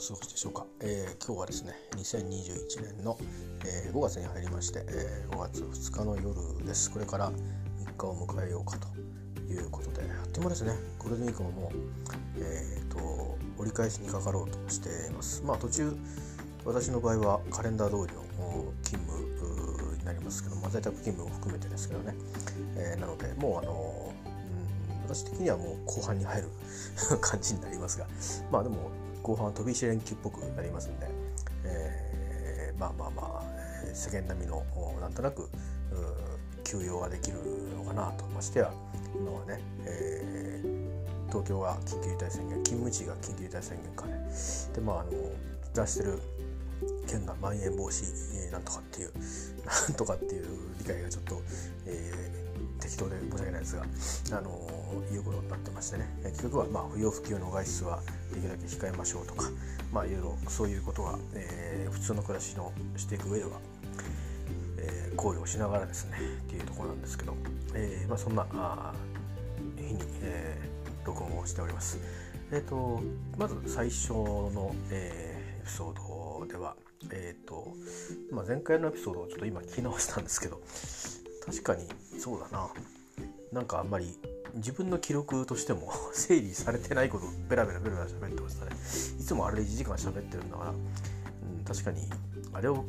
[0.00, 3.18] 過ごしでしょうか、えー、今日はですね2021年の、
[3.66, 6.90] えー、5月に入りまして、えー、5月2日の夜です。
[6.90, 8.88] これから3日を迎えようかと
[9.52, 10.72] いうことであっという間ですね。
[10.98, 11.78] ゴールデンウィークももう、
[12.38, 15.42] えーと、折り返しにかかろうとしています。
[15.44, 15.94] まあ途中
[16.64, 22.14] 私の場合はカレンダー通りの勤務になりますけど、まあ、在宅勤務を含めてですけどね、
[22.76, 24.14] えー、なのでもうあの
[25.06, 26.48] 私的にはもう後半に入る
[27.20, 28.06] 感じになりますが。
[28.50, 28.90] まあでも
[29.30, 31.06] 後半飛び石連休っぽくなりますんで、
[31.64, 34.64] えー、まあまあまあ世間並みの
[35.00, 35.48] なんとなく
[36.64, 37.38] 休養ができる
[37.76, 38.72] のかなとましてや
[39.14, 44.14] 今はね、えー、東京は緊急事態宣言勤務地が緊急事態宣言かね。
[44.74, 45.10] でまああの
[45.74, 46.18] 出してる
[47.06, 49.12] 県がまん延防止なんとかっていう
[49.64, 50.46] なんとかっていう
[50.80, 51.40] 理解がちょっと、
[51.86, 52.39] えー、
[52.80, 58.00] 適当で申し訳ないですが、あのー、いうことになってましてね結局はまあ不要不急の外出は
[58.32, 59.50] できるだけ控えましょうとか
[59.92, 63.50] まあいろいろそういうことが、えー、普通の暮らしのしていく上では、
[64.78, 67.36] えー、考慮をしながらですねっていうところなんですけど、
[67.74, 68.94] えーまあ、そんなあ
[69.76, 71.98] 日に、えー、録音をしております。
[72.52, 73.00] えーと、
[73.38, 76.74] まず最初の、えー、エピソードでは、
[77.12, 77.68] えーと
[78.32, 80.60] まあ、前回のエピソードをちょっと今聞き直したんですけど
[81.50, 81.84] 確かに
[82.18, 82.68] そうだな。
[83.52, 84.16] なんかあんまり
[84.54, 88.72] 自分の記録としても 整理されてないことベラベラベラベラ喋ってましたね。
[89.18, 92.08] いつもあれで1時間喋ってるんだから、うん、確かに
[92.52, 92.84] あれを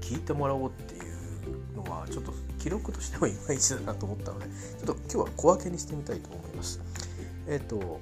[0.00, 6.80] 聞いてもらおうっていうのはちょっと記録としてもいまいちだなと思ったのでちょっと今日は小分けにしてみたいと思います。
[7.46, 8.00] えっ、ー、と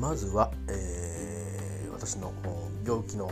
[0.00, 2.32] まずは、えー、私の
[2.84, 3.30] 病気の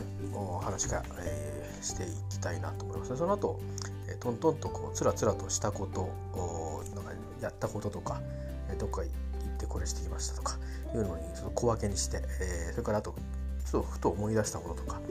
[0.63, 3.17] 話から、えー、していきたいなと思います。
[3.17, 3.59] その後、
[4.07, 6.09] え、トントンとこうつらつらとしたこと
[6.95, 7.11] なんか
[7.41, 8.21] やったこととか、
[8.79, 9.11] どっか行っ
[9.57, 10.57] てこれしてきましたとか
[10.93, 13.15] いうのにちょっと小分けにして、え、それからあと
[13.65, 15.01] ちょっとふと思い出したこととか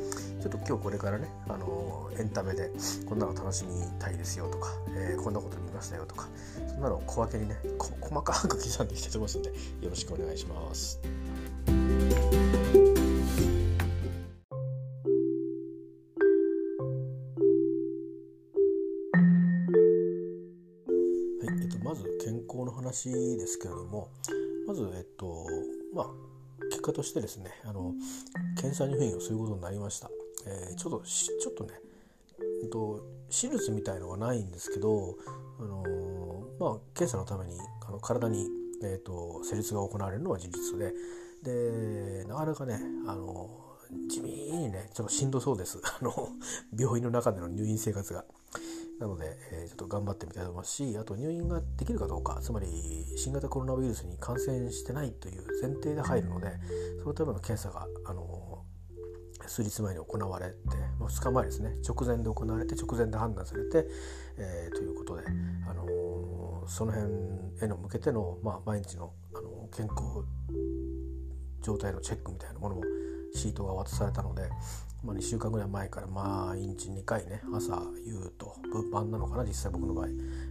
[0.41, 2.71] ちょっと今日これからね、あの、エンタメで
[3.06, 6.28] こんなの楽しみたいですよとか、えー、こんなこと見ましたよとか
[6.69, 7.56] そんなのを小分けにね
[8.00, 11.00] 細かく刻んできてますんでよろしくお願いします。
[22.94, 24.09] 話ですけれども
[24.66, 25.47] まずえっと
[25.93, 26.06] まあ
[26.71, 27.93] 結果としてですねあの
[28.56, 30.09] 検査入院をすることになりました、
[30.47, 31.72] えー、ちょっとちょっとね、
[32.62, 35.16] えっと、手術みたいのはないんですけど、
[35.60, 35.84] あの
[36.59, 38.47] まあ、検査のためにあの体に、
[38.82, 40.93] えーと、施術が行われるのは事実で
[41.43, 43.50] でなかなかね、あの
[44.09, 46.28] 地味にねちょっとしんどそうですあの
[46.78, 48.25] 病院の中での入院生活が。
[49.00, 52.66] なので、えー、ちょっと頑張ってみたいと思いますしあと入院ができるかどうかつまり
[53.16, 56.49] 新型コロナウイルスに感染してないという前提で入るので
[57.00, 58.65] そのための検査があの
[59.47, 60.55] 数日前に行われて、
[60.99, 61.75] まあ、2日前ですね。
[61.87, 63.87] 直前で行われて直前で判断されて、
[64.38, 65.25] えー、ということで、
[65.69, 67.12] あのー、その辺
[67.62, 70.25] への向けての、まあ、毎日の、あの健康
[71.64, 72.82] 状態のチェックみたいなものも
[73.34, 74.48] シートが渡されたので、
[75.02, 80.08] まあ、2週間ぐらい前から毎日2回ね朝夕と物販なのかな実際僕の場合、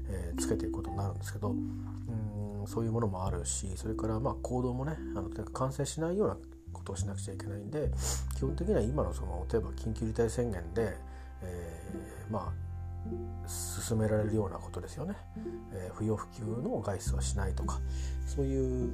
[0.10, 6.38] えー、つけていくことになるんですけどうんそういうものもあるしそれからまあ行動もねあの感染しないような
[6.74, 7.92] ことをしなくちゃいけないんで
[8.36, 10.98] 基本的には今のその例えば緊急事態宣言で、
[11.44, 12.64] えー、まあ
[13.48, 15.16] 進められるようなことですよね、
[15.74, 17.80] えー、不要不急の外出はしないとか
[18.26, 18.94] そういう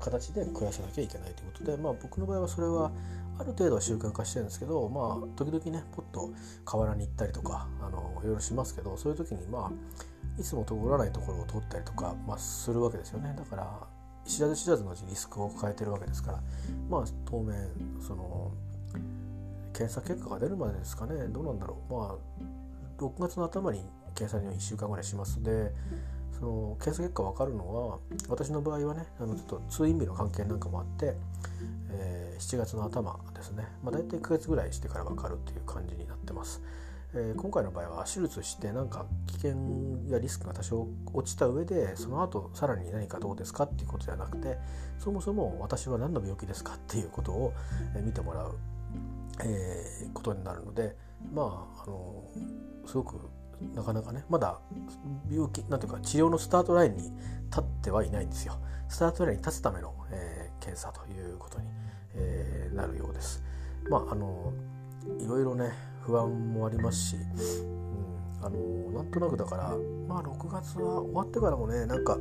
[0.00, 2.90] 形で暮らさなきゃいけないということで、まあ、僕の場合はそれは
[3.38, 6.30] ある程度は習慣化してるんですけどまあ時々ねポッと
[6.64, 13.34] 河原に行ったりとかあのいろいろしますけどそういう時にまあいつも通らないところを通ったりとか、まあ、するわけですよね。
[13.36, 13.86] だから
[14.26, 16.40] 知らず知らずのうちリスクを抱えてるわけですから
[16.88, 17.56] まあ当面
[18.06, 18.52] その
[19.72, 21.26] 検査結果が出るまでですかね。
[21.28, 21.92] どうなんだろう。
[21.92, 23.82] まあ6月の頭に
[24.14, 25.38] 検査には1週間ぐらいします。
[25.38, 25.72] ので
[26.40, 27.98] その検査結果分かるのは
[28.28, 31.14] 私の場合はねあのちょっと通院日の関係なんかもあって、
[31.90, 36.62] えー、7月の頭ですね、まあ、大体1ヶ月ぐらいしてから分かるという感じになってます。
[37.12, 39.56] えー、今回の場合は手術してなんか危険
[40.08, 44.58] やリスクが多少落ちた上でその後さらに何かどうですかっていうことじゃなくて
[44.98, 47.52] そもそも私は何の病気ですかっていうことを
[48.00, 48.54] 見てもらう、
[49.42, 50.94] えー、ことになるので
[51.34, 52.22] まああの
[52.86, 53.16] すごく
[53.74, 54.58] なかなかねまだ
[55.30, 57.02] 病気なんていうか治療のスタートラインに
[57.50, 58.58] 立ってはいないんですよ。
[58.88, 61.66] スタートラインに立つための、えー、検査ということに、
[62.14, 63.42] えー、なるようです。
[63.88, 64.52] まああの
[65.18, 65.70] いろいろね
[66.02, 68.58] 不安もありますし、うん、あの
[68.92, 69.76] なんとなくだから
[70.08, 72.18] まあ6月は終わってからもねなんか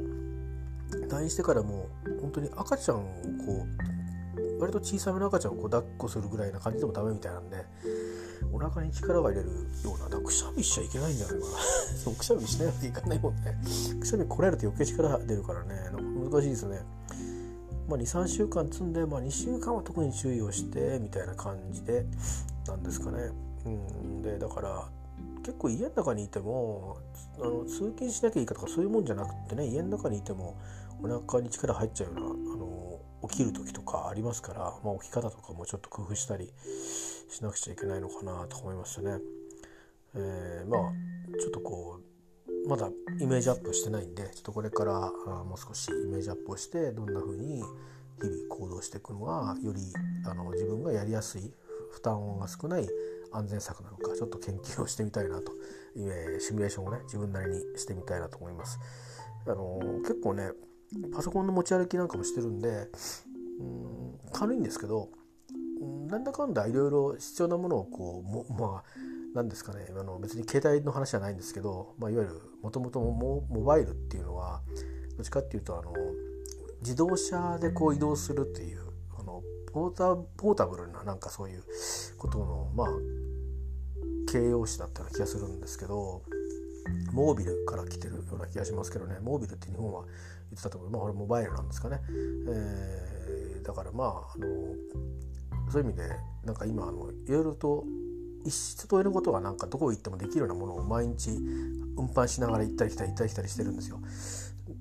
[1.10, 1.88] 退院してからも
[2.22, 3.00] 本当に赤ちゃんを
[3.46, 3.66] こ
[4.58, 7.66] う割と小さめの赤ちゃんをこう抱っこするぐらいな感じでもダメみたいなんで
[8.52, 9.50] お腹に力が入れる
[9.84, 11.38] ようなだくしゃみしちゃいけないんじゃな。
[11.38, 11.52] いかな
[12.04, 13.58] そうくしゃみしないわけいかないもんね。
[14.00, 15.76] くしゃみこらえると余計力出るからね。
[16.32, 16.82] 難しいですね。
[17.88, 22.06] まあ、23週間積んで、まあ、2週間は特に注意をしてみたいな感じで
[22.68, 23.32] なんですかね。
[23.66, 24.88] うん、でだから
[25.44, 26.98] 結構家の中にいても
[27.42, 30.56] あの通勤しなきゃいいかとかそういうもんじゃなくてね家の中にいても
[31.02, 33.00] お腹に力入っちゃうようなあの
[33.30, 36.54] 起きる時とかありますから、まあ、起き方とかもちょっと工夫したり
[37.30, 39.20] しなくちゃいけないのかなと思いましたね。
[40.16, 40.92] えー、まあ
[41.40, 42.90] ちょっとこうまだ
[43.20, 47.64] イメージアップしてないんでちょっとこれからあもう少しイメージアップをしてどんな風に
[48.22, 49.82] 日々行動していくのがより
[50.26, 51.54] あの自分がやりやすい
[51.92, 52.88] 負担が少ない
[53.32, 55.54] 安全策なのかちょっと研究をしてみたいなと、
[55.96, 58.80] えー、シミュレーションをね自分なりにしてみたいなと思います。
[59.46, 60.52] あのー、結構ね
[61.14, 62.88] パソコンの持ち歩きなんかもしてるんで
[63.60, 65.10] うん軽いんですけど
[66.08, 68.84] なんだかんだいろいろ必要なものをこうもまあ
[69.34, 69.88] 何ですかね。
[69.92, 74.62] あの別に携帯の話じゃないんですけど、まあ、いわゆるもともとモバイルっていうのは
[75.16, 75.94] どっちかっていうとあの
[76.82, 78.82] 自動車でこう移動するっていう
[79.20, 81.64] あのポータポータブルななんかそういう
[82.18, 82.88] ことのまあ
[84.32, 86.24] 形容詞だったような気がするんですけど
[87.12, 89.20] モービルから来てるような気がしますけどね。
[89.22, 90.12] モービルって日本は言
[90.54, 90.90] ってたと思う。
[90.90, 94.48] まあこれモバイルなんですかね、えー、だからまああの
[95.70, 96.10] そういう意味で
[96.46, 97.86] なんか今あのいろいろと
[98.46, 101.32] 一室といることがなんかどこ行ってもできるようなものを毎日
[101.98, 104.00] 運搬しながら行ったり来たり行ったり来たりしてるんですよ。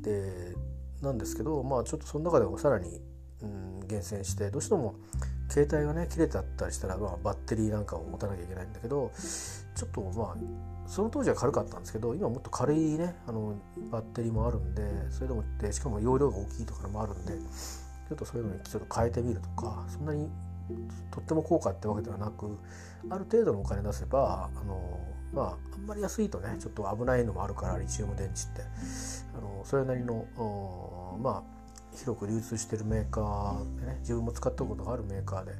[0.02, 0.54] で
[1.02, 3.00] なんですけどまあちょっとその中でもさらに、
[3.42, 4.94] うん、厳選してどうしても
[5.48, 9.10] 携帯がね切れてあったりしたら、まあ、バッテリーなんかを持たなきゃいけないんだけど
[9.74, 10.36] ちょっとまあ
[10.86, 13.56] その当時は軽かったんですけど今もっと軽いねあの
[13.90, 20.28] バッテリーもあるんでそれでもってしかも容量が大きいとかもあるんでちょっとそういうのにちょっと変えてみるとかそんなに
[21.10, 22.58] とっても高価ってわけではなく
[23.10, 25.00] ある程度のお金出せばあの
[25.32, 28.62] まああんまり安いとねちょっと危ないのもあるからリチウム電池って。
[29.38, 30.26] あのそれなりの
[31.22, 31.58] まあ
[31.96, 35.52] 広く流通してるメーカーでね自分も使ったことがあるメーカーで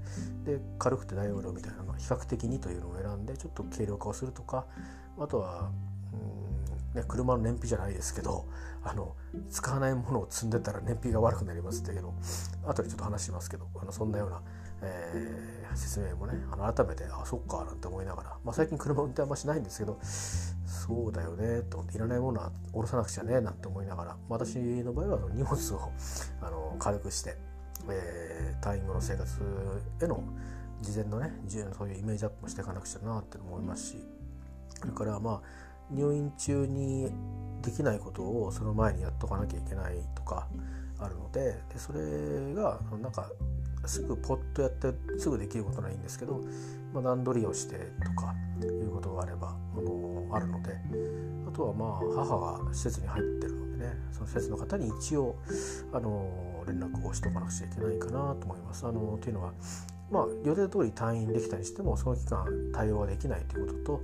[0.59, 4.67] で軽くて大容量みたいなの比較的にというのを選んでちょっと軽量化をするとか
[5.19, 5.71] あとは
[6.13, 8.47] うん、ね、車の燃費じゃないですけど
[8.85, 9.15] あの
[9.51, 12.15] 使わないものを積んでたら燃費が悪くなりますっていうの
[12.67, 14.43] 後でちょっと話しますけどあのそんなような
[14.83, 25.93] えー、説明もねあの改めてあそっかなんて思いながら、まあ、最近車運転あんましないんですけどそうだよねといらないものは下ろさなくちゃねなんて思いながら私の場合は荷物を
[26.41, 27.37] あの軽くして、
[27.91, 29.41] えー、退院後の生活
[30.03, 30.23] への
[30.81, 31.33] 事前のね
[31.77, 33.97] そういうイメージアップもしていかなくちゃなって思いますし
[34.81, 37.11] それからまあ入院中に
[37.63, 40.47] できないことをその前にやっとかなきゃいけないとか
[41.01, 41.41] あるので
[41.73, 43.31] でそれがなんか
[43.87, 46.41] すぐポッとやってすぐできることないんですけど、
[46.93, 50.73] まあ、段取りをしてとかいうことがあればあのあるので
[51.49, 55.37] あとはまあ母が施設に入ってるのでねその施設の方に一応
[55.93, 58.87] あの連絡をしとかなくちゃいけないかなと思います。
[58.87, 59.53] あのというのは
[60.11, 64.03] まあ、予定通り退院できたりしてもその期間対応ができないということと、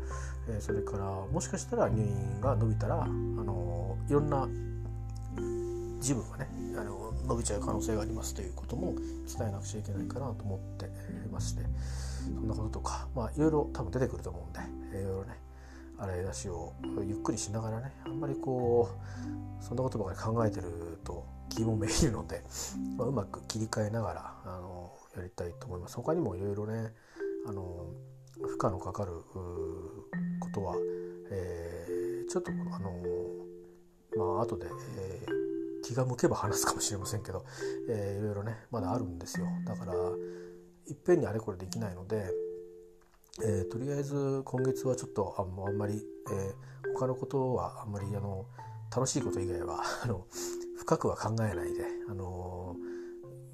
[0.50, 4.46] えー、それからもしかしたら入院が伸びたらあのいろんな
[6.04, 6.46] 事務がね
[6.78, 10.90] あの伸びちゃう可能性がありますということも伝えなくちゃいけないかなと思って
[11.32, 11.62] まして
[12.22, 15.40] そんなこととかまあいろいろ多分出てくると思うんでいろいろね
[15.98, 16.74] 洗い出しを
[17.06, 22.42] ゆっくりしながらねあんまりこうそんなことばかり考えてると気もめいるので、
[22.98, 25.96] まあ、うまく切り替えながらあのやりたいと思います。
[25.96, 26.92] 他にもいろいろね
[27.46, 27.86] あの
[28.42, 29.12] 負荷のかかる
[30.40, 30.74] ことは、
[31.30, 32.92] えー、ちょっとあの
[34.16, 34.66] まあ後で、
[34.98, 37.44] えー気が向けば話すかもしれませんけど、
[37.90, 39.46] えー、いろいろねまだあるんですよ。
[39.66, 39.92] だから
[40.86, 42.30] いっぺんにあれこれできないので、
[43.44, 48.46] えー、とりあえず今月はちょっとああんまり、えー、他のことはあんまりあの
[48.94, 50.26] 楽しいこと以外は あの
[50.78, 52.76] 深くは考えないで、あの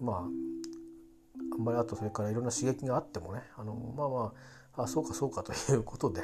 [0.01, 4.35] ー、まああんまりあとそれからいろんな刺激があってもね、あのまあま
[4.77, 6.23] ああそうかそうかということで、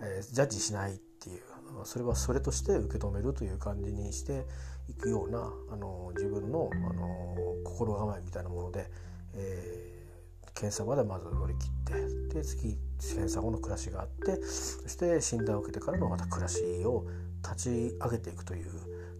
[0.00, 1.42] えー、ジャッジしないっていう
[1.84, 4.46] それはそれとして受け止めるという感じにして
[4.88, 8.86] いくようなあの自分のあの心構えみたいなもので、
[9.34, 17.06] えー、検査までまず乗り切ってで次検査後の暮らしがあってそして診断を受けてからのまた暮らしを
[17.42, 18.70] 立ち上げていくという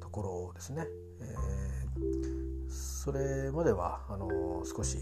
[0.01, 0.87] ところですね。
[1.21, 4.99] えー、それまではあの少し、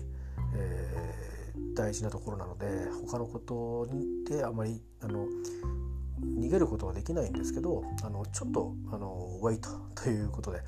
[0.55, 2.67] えー、大事なところなので
[3.07, 3.89] 他のこと
[4.27, 5.27] であまりあの
[6.23, 10.61] 逃げることはできないんですけどあのちょっとあのウェイトということで、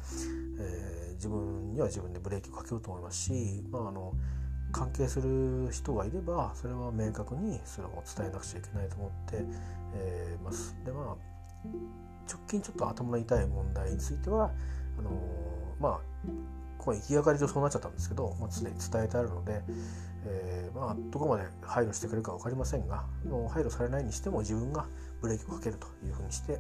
[0.61, 4.14] えー、自分には自分でブレーキをかけようと思いますし、まあ、あの
[4.73, 9.44] 関係する人がいればそれは明確にそれを伝えなくちゃいけないと思って、
[9.94, 10.76] えー、ます。
[10.85, 11.32] でまあ
[12.28, 14.50] 直近ちょっと頭の痛い問題については
[14.99, 16.00] あのー、まあ
[16.78, 19.62] この行きがかり上そうなっちゃったんですけど、まあ、常に伝えてあるので、
[20.26, 24.87] えー、まあどこまで配慮してくれるか分かりませんがもう配慮されないにしても自分が
[25.23, 26.59] ブレーキをかけるというふうにして、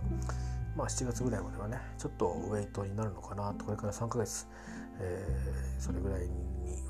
[0.76, 4.46] まあ、7月ぐらいまではねちょっとウェイトになるのかなとこれから3ヶ月、
[5.00, 6.28] えー、それぐらいに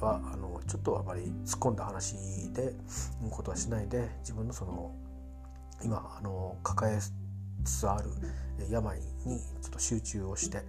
[0.00, 2.14] はあのちょっとあまり突っ込んだ話
[2.52, 2.74] で
[3.30, 4.94] ことはしないで自分のその
[5.82, 7.12] 今あの抱えつ
[7.64, 8.10] つある
[8.70, 10.62] 病にちょっと集中をして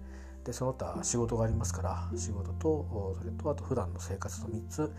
[0.44, 4.92] でその他仕事がありますから仕事とそれとあと普段の生活と3つ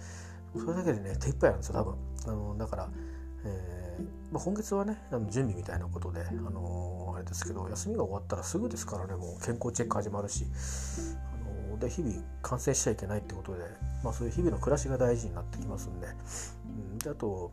[0.60, 1.96] それだけでね手一杯なんですよ多分。
[2.28, 2.90] あのだから、
[3.46, 3.86] えー
[4.32, 10.46] まあ、今月はねあの準備みたいなことで、あのー、あれですけど休みが終わったらすぐですからねもう健康チェック始まるし、
[11.34, 13.64] あのー、で日々感染しちゃいけないってことで、
[14.04, 16.08] まあ、そういう日々の暮らしが大事になってきますんで,、
[16.66, 17.52] うん、であと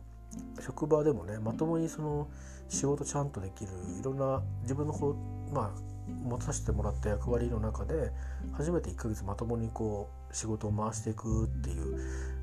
[0.59, 2.27] 職場でもねまともにその
[2.67, 5.15] 仕事ちゃんとできるいろんな自分のこ
[5.51, 5.93] うまあ
[6.25, 8.11] 持たせてもらった役割の中で
[8.53, 11.97] 初めて1ヶ月まともにこう仕事を回していくっていう、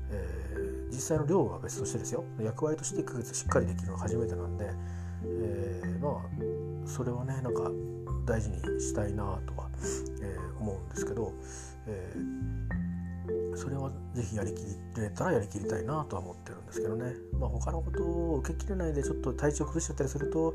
[0.09, 0.50] えー、
[0.91, 2.23] 実際の量は別としてですよ。
[2.39, 4.69] 役割として1ヶ月しっかりできるのが初めてなんで、
[5.23, 7.71] えー、まあそれはねなんか
[8.25, 9.69] 大事にしたいなとは、
[10.21, 11.33] えー、思うんですけど、
[11.87, 14.61] えー、それは是非やりき
[14.99, 20.53] れたらやりきりたいなとは思ってるんですけどね、まあ、他のことを受けきれないでちょっと体調崩しちゃったりすると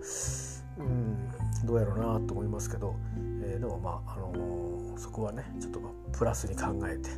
[0.78, 1.16] うん
[1.64, 2.95] どうやろうなと思いますけど、
[3.43, 5.81] えー、でもまあ、あの、そこはねちょっと
[6.12, 7.11] プラスに考えて、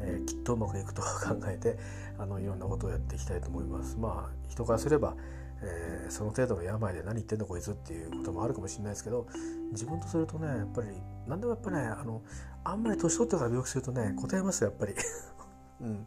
[0.00, 1.08] えー、きっとうまくいくと考
[1.48, 1.78] えて
[2.18, 3.96] あのいろんなことをやっていきたいと思います。
[3.96, 5.16] まあ人からすれば
[5.60, 9.26] えー、その程度の病で何言ってんのこいつっていうこともあるかもしれないですけど
[9.72, 10.88] 自分とするとねやっぱり
[11.26, 12.22] 何でもやっぱねあの
[12.64, 14.94] あんまり年取ってから病気するとね答えますよやっぱり、
[15.80, 16.06] うん、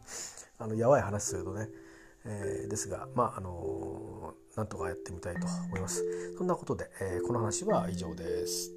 [0.58, 1.68] あのやばい話するとね、
[2.24, 6.02] えー、ですがまああのー、なんとかやってみたいと思います。
[6.38, 8.70] そんなことで、えー、この話は以上です。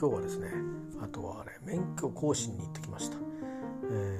[0.00, 0.48] 今日はですね
[1.02, 3.18] あとはね免許更新に行ってきました、
[3.90, 4.18] え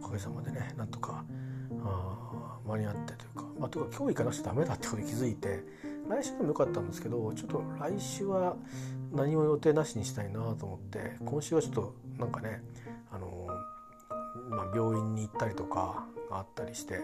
[0.00, 1.24] ー、おかげさまでねなんとか
[1.84, 5.62] あ間に合ってというか、まあ、というか今日行かなくちゃダメだってことに気づいて
[6.08, 8.56] 来週でもよかったんですけどちょっと来週は
[9.12, 12.60] 何も予定なしにしたいなと思って今週はちょっとなんかね
[13.12, 13.46] あの、
[14.50, 17.02] まあ、病院に行ったりとかがあったりして、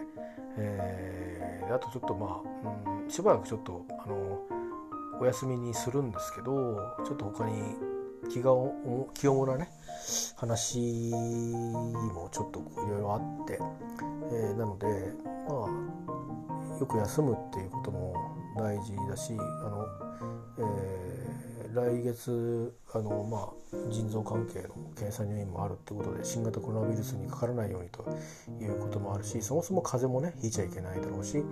[0.57, 4.41] えー、あとちょっとまあ、うん、しばらくちょっとあの
[5.19, 7.75] お休みにするんですけどちょっと他に
[8.29, 8.51] 気が
[9.13, 9.69] 気重なね
[10.35, 13.59] 話もちょっといろいろあって、
[14.31, 15.13] えー、なので
[15.47, 18.13] まあよく休むっていうことも
[18.57, 19.85] 大事だしあの、
[20.59, 28.05] えー、来月あの、まあ、腎臓関係の検査入院もあるってことで新型コロナウイルスにかからないようにと
[28.61, 31.43] いうこともあるしそもそも風邪もねひいちゃいけないだろうし、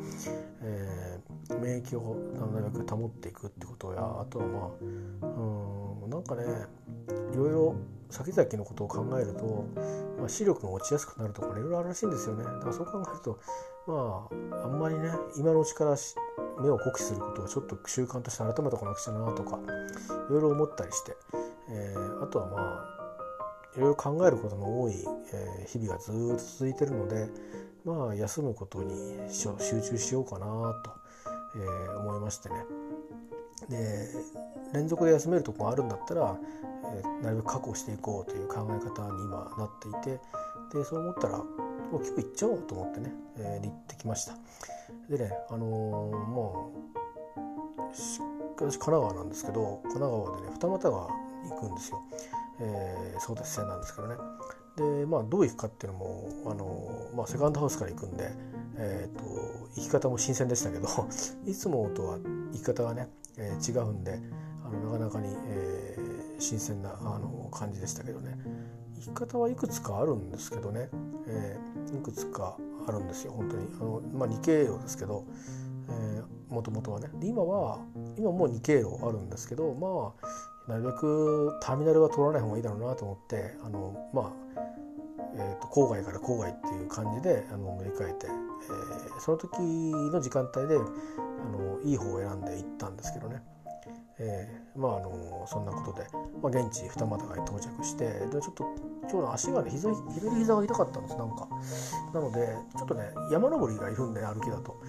[0.62, 0.83] え、
[1.64, 2.16] 免疫を
[2.52, 4.60] なるべく保っていくってことやあとはま
[5.22, 6.44] あうんなんかね
[7.34, 7.76] いろいろ
[8.10, 9.66] 先々のことを考えると、
[10.20, 12.44] まあ、視力が落ちやすくなるとかねいろいろあるらしいんですよね。
[12.44, 13.40] だからそう考えると
[13.88, 14.28] ま
[14.62, 15.96] ああんまりね今のうちから
[16.62, 19.58] 目を酷使することをちょっと習慣として改めておかなくちゃなとか
[20.30, 21.18] いろいろ思ったりして、
[21.70, 22.94] えー、あとはまあ
[23.76, 24.94] いろいろ考えることの多い、
[25.34, 27.28] えー、日々がずっと続いてるので
[27.84, 28.94] まあ休むことに
[29.32, 29.50] 集
[29.82, 30.46] 中しようかな
[30.86, 31.03] と、
[31.56, 32.56] えー、思いましてね。
[33.70, 34.08] で
[34.74, 36.38] 連続で休めるとこがあるんだったら、
[36.96, 40.20] えー、なるべく確保していこうという考え方に今なっていて
[40.78, 41.46] でそう思ったらも
[41.94, 44.34] う今日行っちゃおうと思ってね、えー、行ってきました。
[45.10, 46.84] でねあのー、もう
[47.92, 52.02] 私神奈川なんですけど神奈川でね二俣川行くんですよ、
[52.62, 54.16] えー、そうです線なんですけどね
[54.78, 58.32] でまあどう行くかっていうのもあのー、まあ、セカンドハウスから行くんで、
[58.76, 59.24] えーと、
[59.76, 60.88] 行き方も新鮮でしたけど
[61.46, 64.20] いつもとは行き方がね、えー、違うんで
[64.66, 68.38] あのなかなかに、えー、新鮮なあの感じでしたけどね。
[68.96, 70.90] 行き方はいくつかあるんですけどね、
[71.28, 73.68] えー、いくつかあるんですよ本当に。
[73.80, 75.26] あの、まあ、2経路ですけど
[76.50, 77.10] もともとはね。
[77.22, 77.80] 今は
[78.18, 80.14] 今もう2経路あるんですけどま
[80.68, 84.44] あなるべくターミナルは取らない方がいいだろうなと思ってあのまあ
[85.36, 88.28] えーと、郊外から郊外っていう感じであの乗り換えて、
[88.70, 93.42] えー、その時の時間帯であのいい方を選んで行ったんですけどね、
[94.20, 96.08] えー、まああのそんなことで、
[96.42, 98.64] まあ、現地二俣川に到着してでちょっと
[99.04, 101.48] 今日の足がね膝左膝が痛かったんですなんか。
[102.14, 104.82] なのでちょっとね山登りがいるんで歩きだと、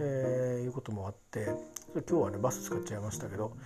[0.00, 1.48] えー、いうこともあって
[1.94, 3.56] 今日はねバス使っちゃいましたけど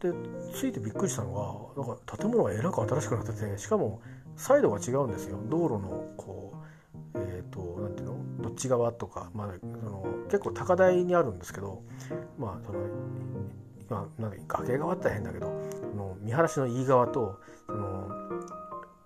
[0.00, 0.12] で
[0.54, 4.00] 着いてびっくりしたのがなんか建物がえらく新しくなっててしかも
[4.36, 5.38] サイドが違うんですよ。
[5.50, 6.57] 道路のこう
[7.14, 8.42] え、ー、と何ていうの？
[8.42, 11.82] どっち側とか、まあ、その結構高台にあるんですけど
[12.38, 12.78] まあその
[13.88, 15.46] まあ、なん崖側って変だけど
[15.96, 18.10] の見晴らしのいい側とその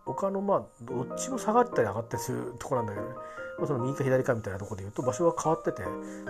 [0.04, 3.14] 他のまあどっちも下がったり上がったりするとこなんだけどね、
[3.58, 5.82] まあ、その右か左かみたいなとこで言うと場所が変わってて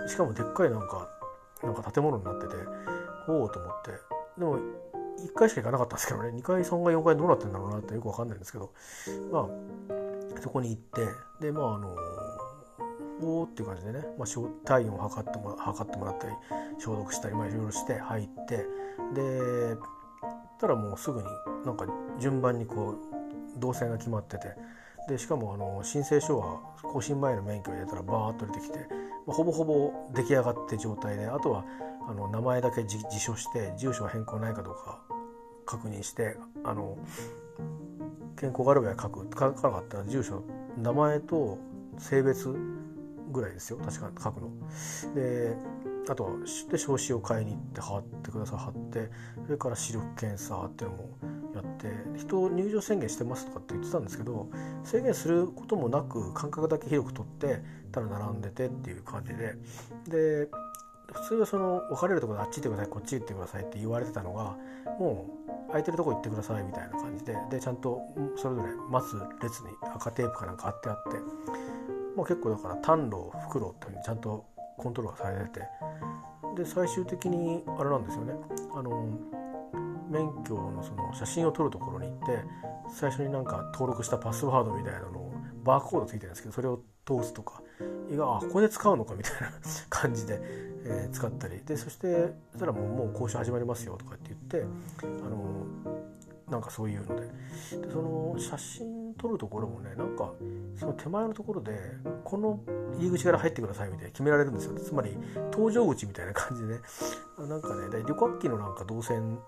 [0.07, 1.09] しかもでっかいなんか
[1.63, 2.53] なんか建物になってて
[3.27, 3.91] おおと思って。
[4.37, 6.29] でも1回しか行かなかったんですけどね。
[6.29, 8.71] 2階3階4階どうなってんだろうなってよく分かんないんですけど。
[9.31, 9.47] まあ
[10.43, 11.07] そこに行って
[11.39, 11.95] でまああの
[13.21, 14.27] おおっていう感じでね、まあ、
[14.65, 16.33] 体温を測っても測ってもらったり
[16.77, 18.57] 消毒したり、まあ、いろいろして入って
[19.15, 19.77] で
[20.59, 21.27] たらもうすぐに
[21.65, 21.85] なんか
[22.19, 22.95] 順番にこ
[23.57, 24.49] う動線が決まってて
[25.07, 28.79] でしかもあの申請書は更新前の免許を入れたらバーッと出てきて、
[29.25, 31.63] まあ、ほぼほぼ出来上がって状態であとは
[32.09, 34.99] あの名前だけ辞書して住所は変更ないかどうか
[35.65, 36.35] 確認して
[36.65, 36.97] あの
[38.37, 39.19] 健康がある場合は書く。
[39.23, 40.43] 書かなかったら住所
[40.77, 41.57] 名前と
[41.97, 42.53] 性別
[43.31, 43.77] ぐらいですよ。
[43.77, 44.51] 確か書くの。
[45.15, 45.55] で
[46.09, 46.31] あとは
[46.69, 49.09] で証子を買いに行って貼ってください貼って
[49.45, 51.09] それから視力検査っていうのも
[51.55, 51.87] やって
[52.17, 54.49] 人入場宣言してますとかって言ってたんですけど
[54.83, 57.61] 制限することもなく間隔だけ広く取って
[57.91, 59.55] ただ並んでてっていう感じで。
[60.07, 60.49] で
[61.13, 64.55] 普通はその分かれるところであっち行ってくださいこっち行ってくださいって言われてたのが
[64.99, 68.01] もう空いてるとこ行ってくださいみたいな感じででちゃんと
[68.35, 71.19] それぞれ待つ列に赤テープかなんか貼ってあって
[72.15, 74.45] もう結構だから短路袋っていうふうにちゃんと
[74.77, 78.33] コントロールされててで最終的にあれなんですよね。
[78.75, 79.07] あの
[80.09, 82.43] 免許のその写真を撮るところに行って
[82.93, 87.61] 最初になんか登録したパスワードみたいなのをバーコードついてるんですけどそれを通すとか。
[88.09, 89.51] 意外あここで使うのかみたいな
[89.89, 90.39] 感じで、
[90.85, 91.61] えー、使ったり。
[91.65, 94.67] でそしてそしたらもうもう交渉始まりますよとかって言って
[95.03, 95.65] あの
[96.49, 97.21] なんかそういうので。
[97.81, 100.31] でその写真撮るところもねなんか
[100.77, 101.71] その手前のところで
[102.23, 102.59] この
[102.97, 104.75] 入り口から入ってくださいみたいに決められるんですよ。
[104.75, 105.11] つまり
[105.51, 106.79] 搭乗口みたいな感じで、 ね、
[107.47, 109.39] なんかね旅客機のなんか動線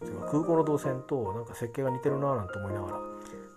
[0.00, 3.00] 空港の動線となんか設計が似てるななんて思いながら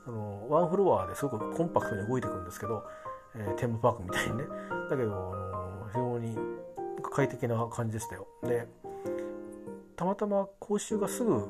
[0.08, 2.84] あのワンフロアですごくコンパクトに動いていくんですけど、
[3.40, 4.44] えー、テーマパークみたいにね
[4.90, 6.38] だけど、あの非常に
[7.12, 8.68] 快適な感じでしたよで
[9.96, 11.48] たまたま講習がすぐ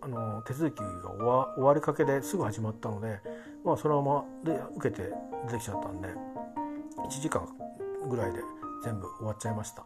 [0.00, 1.10] あの手続きが
[1.56, 3.20] 終わりかけですぐ始まったので、
[3.64, 5.12] まあ、そのままで受けて
[5.46, 7.46] 出てきちゃったんで1時間
[8.08, 8.40] ぐらいで
[8.84, 9.82] 全部終わっちゃいました。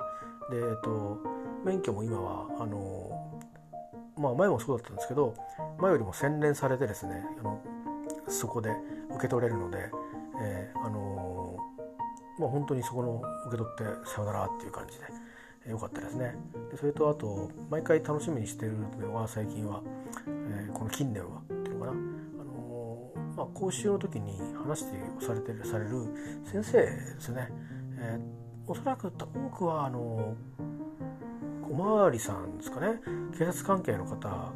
[0.50, 1.18] で、えっと、
[1.64, 3.34] 免許も今はあの
[4.18, 5.34] まあ前もそうだったんですけど
[5.78, 7.60] 前よりも洗練されてですねあの
[8.28, 8.70] そこで
[9.10, 9.90] 受け取れるので、
[10.40, 11.56] えー、あの
[12.38, 15.04] まあ本当にそこの受け取ってさよならっていう感じで。
[15.68, 16.34] 良かったですね。
[16.70, 19.82] でそれとあと毎回楽しみにしてるのは最近は、
[20.26, 25.90] えー、この近年はっていうのかな、あのー、まあ、講習の時に話してされてるされる
[26.50, 27.48] 先生ですね、
[27.98, 30.34] えー、おそらく多くはあの
[31.70, 33.00] おまわりさんですかね。
[33.38, 34.52] 警察関係の方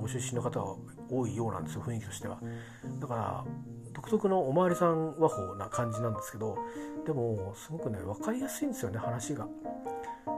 [0.00, 0.64] ご出身の方が
[1.10, 2.40] 多いようなんですよ雰囲気としては。
[2.98, 3.44] だから
[4.00, 6.56] 独特のおまわりさん和法な感じなんですけど
[7.04, 9.46] でもすごくね分かりやすいんですよね話が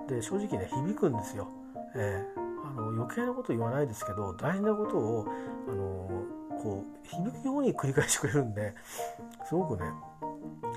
[0.09, 1.46] で正直ね響くんですよ。
[1.94, 5.27] えー、あの余計なこと言わないですけど大事なことを
[5.68, 8.75] あのこう響くように繰り返してくれるんで
[9.46, 9.90] すごくね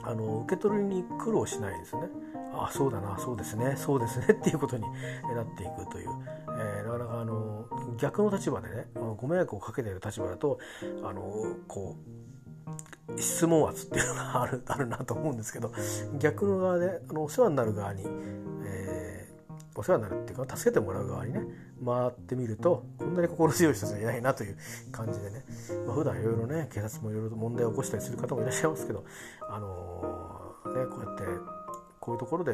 [0.03, 2.03] あの受け取りに苦労しないですね。
[2.53, 6.09] あそうだなそうですねそうですねっていうことになっていくという、
[6.57, 7.65] えー、なかなかあの
[7.97, 10.59] 逆の立場でねご迷惑をかけている立場だと
[11.03, 11.21] あの
[11.67, 12.34] こう
[13.17, 15.71] 質問圧っていうのがあるあるなと思うんですけど
[16.19, 18.05] 逆の側であのお世話になる側に
[19.77, 21.41] お世話になるっていうか助けてもらう側にね
[21.85, 24.57] 回ってみるとこんなに心強い人じゃいないなという
[24.91, 25.43] 感じでね、
[25.85, 29.03] まあ、普段いろいろね警察もいろいろと問題を起こしたりする方もいらっしゃいますけど
[29.49, 31.23] あのー、ねこうやって
[31.99, 32.53] こういうところで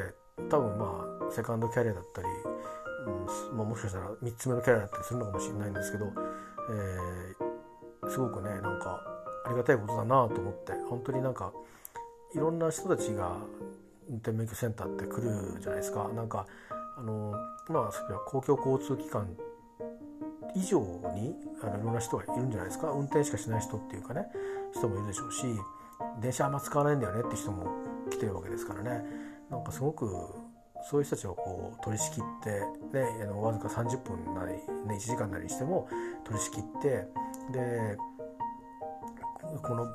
[0.50, 2.28] 多分まあセカンドキャリアだったり、
[3.52, 11.52] うんまあ、もしかしたら3つ目のキャリアだったりするのかもしれないんですけど、えー、すごくねなんかありがたいことだなと思って本当になんか
[12.34, 13.38] いろんな人たちが
[14.10, 16.10] 運転免許センターって来るじゃないですか。
[16.16, 16.46] なんか
[16.98, 17.34] あの
[17.70, 19.36] まあ公共交通機関
[20.56, 20.80] 以上
[21.16, 22.92] にあのいろんな人がいるんじゃないですか。
[22.92, 24.28] 運転しかしない人っていうかね
[24.74, 25.46] 人もいるでしょうし
[26.22, 27.68] 電車あんま使わないんだよねって人も
[28.10, 29.04] 来てるわけですからね。
[29.50, 30.08] なんかすごく
[30.90, 32.62] そういう人たちをこう取り仕切って
[32.98, 35.88] ねあのわずか30分なり、ね、1時間なりにしても
[36.24, 37.08] 取り仕切って
[37.52, 37.98] で
[39.60, 39.88] この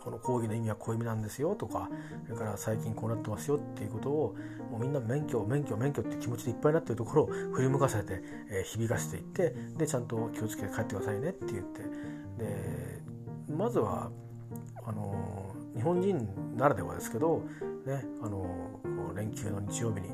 [0.00, 1.90] この講義の意味はこうい意味なんですよとか
[2.26, 4.36] それから最近こうなってますよっていうことを
[4.70, 11.82] もうみんな免許免許免許って気持ちでいっぱいになってるところを振り向かせて、えー、響かせていってでちゃんと気をつけて帰ってくださいねって言って。
[12.38, 13.02] で
[13.50, 14.10] まずは
[14.86, 17.42] あの日本人ならではですけど、
[17.86, 18.46] ね、あの
[19.14, 20.08] 連休の日曜日に、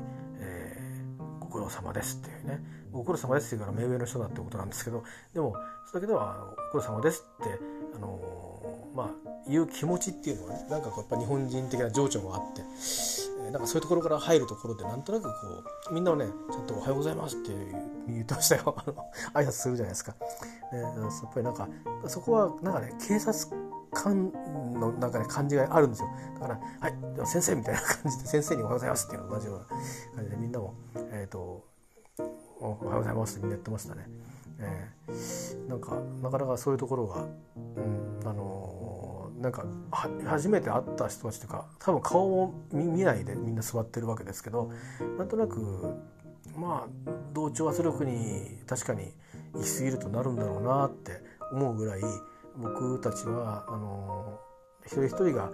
[1.55, 2.59] 苦労様ですっていうね
[2.91, 7.59] ご苦労様ですっていうから目上の人だってことなんですけどでもそれだけではご苦労様ですって
[7.95, 8.19] あの
[8.93, 12.61] まあいう気持ちっていうのはねなんかこうやっぱ日本人的な情緒もあって、
[13.47, 15.29] え、なんかそういうところから入るところでなんとなくこ
[15.91, 17.51] うみんなをねちゃんと「おはようございます」って
[18.07, 18.75] 言ってましたよ
[19.33, 20.15] 挨拶するじゃないですか。
[20.73, 20.93] ね、やっ
[21.33, 21.69] ぱりなんか
[22.07, 23.33] そこはなんかね警察
[23.95, 24.31] 官
[24.73, 26.93] のなんかね感じがあるんですよだから「はい
[27.25, 29.65] 先生」みたいな感じで「先生におはようございます」っていうのと同じような
[30.15, 30.73] 感じでみんなも
[31.11, 31.63] 「えーと、
[32.59, 34.07] おはようございます」ってみんなやってましたね。
[34.57, 44.71] えー、なんかなかなかそういうところが、うん、あのー、なんか初めて会った人たちというか多分顔を見ないでみんな座ってるわけですけど
[45.17, 45.93] なんとなく
[46.55, 49.13] まあ同調圧力に確かに
[49.53, 52.01] 行き過ぎるとなるんだろうなって思うぐらい
[52.57, 54.39] 僕たちはあの
[54.85, 55.51] 一人一人が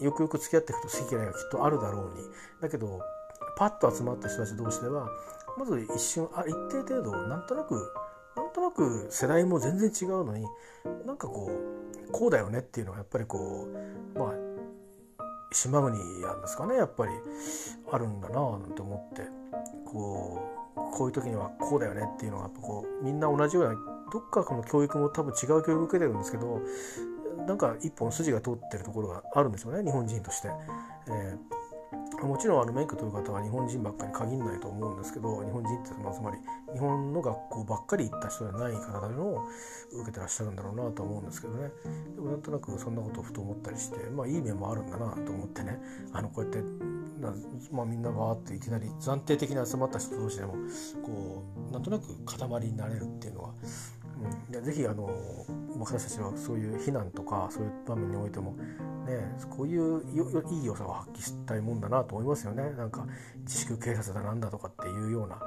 [0.00, 2.24] よくよく付き合っていくと好き嫌いがきっとあるだろうに。
[2.60, 3.00] だけど
[3.56, 5.08] パッと集まった人たち同士では
[5.58, 7.92] まず一瞬あ一定程度なんとなく
[8.36, 10.46] なんとなく世代も全然違うのに
[11.06, 11.50] なんかこ
[12.08, 13.68] うこうだよねっていうのがやっぱりこ
[14.14, 14.34] うまあ
[15.52, 17.12] 島国なんですかねやっぱり。
[17.92, 19.22] あるんだななんて思って
[19.84, 20.40] こ
[20.76, 23.74] うこういう時にはこうだよねっていうのがやっぱこうみんな同じような
[24.12, 26.60] どっかの教育も多分違う教育を受けてるんですけど
[27.46, 30.48] なんか一本筋が通ってるところがあるんですよね日本人として。
[31.08, 31.60] えー
[32.26, 36.38] もちろんあの免許取る方は日本人ばっかり限らないと思うんですけど日本人ってつまり
[36.72, 39.48] 日本の学校ばっかり行った人じゃない方のを
[39.92, 41.70] 受けてらっしゃるんだろうなと思うんですけどね
[42.14, 45.78] でもなんとなくそんなことをふと思ったりしてまあいい面もあるんだなと思ってね
[46.12, 46.58] あのこうやって
[47.70, 50.54] まあ、みんなわーっていきなり暫定的に集まった人同士でも
[51.04, 53.50] こうなんとなく塊になれるっていうのは
[54.52, 55.10] うん、ぜひあの
[55.78, 58.52] 私たちはそういう避難とかそういう場面においても
[59.06, 60.02] ねこういう
[60.50, 62.70] いい良さを発揮したいもんだなと思いますよね。
[62.76, 63.06] なんか
[63.38, 65.40] 自粛警察だなんだとかっていうような、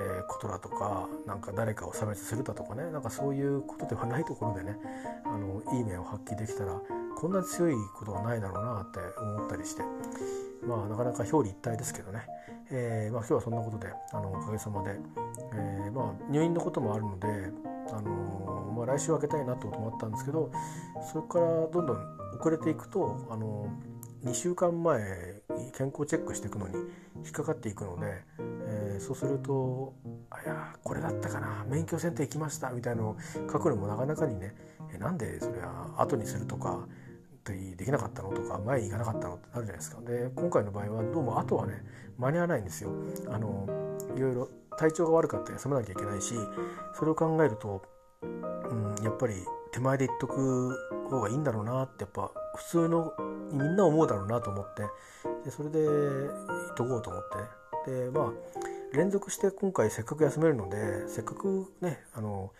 [0.00, 2.90] えー、ことだとかなんか誰かを差別するだとかね。
[2.90, 4.76] なんかそういうことではないところでね
[5.24, 6.80] あのいい面を発揮できたら
[7.16, 9.82] こんな強いことはないだろうなって思ったりして。
[10.66, 12.26] まあなかなか表裏一体ですけどね、
[12.70, 14.98] えーまあ、今日はそんなことであのおかげさまで、
[15.54, 17.52] えーまあ、入院のこともあるので
[17.92, 20.50] あのまあ、来週開けたいなと思ったんですけど
[21.12, 23.66] それからどんどん遅れていくと、あの
[24.24, 25.40] 2週間前
[25.76, 26.74] 健康チェックしていくのに
[27.24, 29.94] 引っかかっていくので、えー、そうすると
[30.30, 33.16] 「あいやこれだったかな免許センター行きました」みたいなのを
[33.50, 34.54] 書くのもなかなかにね
[34.92, 36.86] 「えなんでそれは後にするとか」
[37.76, 40.00] できなかったのとか前に行かなかったのってなるじゃないですか。
[40.00, 41.84] で今回の場合はどうもあとはね
[42.18, 42.90] 間に合わないんですよ。
[43.28, 43.68] あの
[44.16, 46.34] いろいろ体調が悪かったら休まなきゃいけないし
[46.94, 47.82] それを考えると、
[48.22, 49.34] うん、やっぱり
[49.72, 50.76] 手前で言っとく
[51.10, 53.12] 方がいいんだろうなってやっぱ普通の
[53.52, 54.82] みんな思うだろうなと思って
[55.44, 57.66] でそれで言っとこうと思って。
[57.86, 58.32] でまあ
[58.92, 62.52] 連続して今回せっかく休めるのでせっかくねあの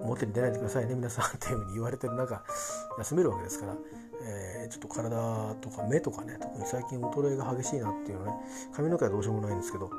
[0.00, 2.42] 表に出ないでくださいね皆さんっていうふうに言われてる中
[2.98, 3.76] 休めるわけですから、
[4.22, 8.32] えー、ちょっと体とか目とかね特に最近衰えが激しいなっていうのね
[8.72, 9.90] 髪の毛はどうしようもないんですけど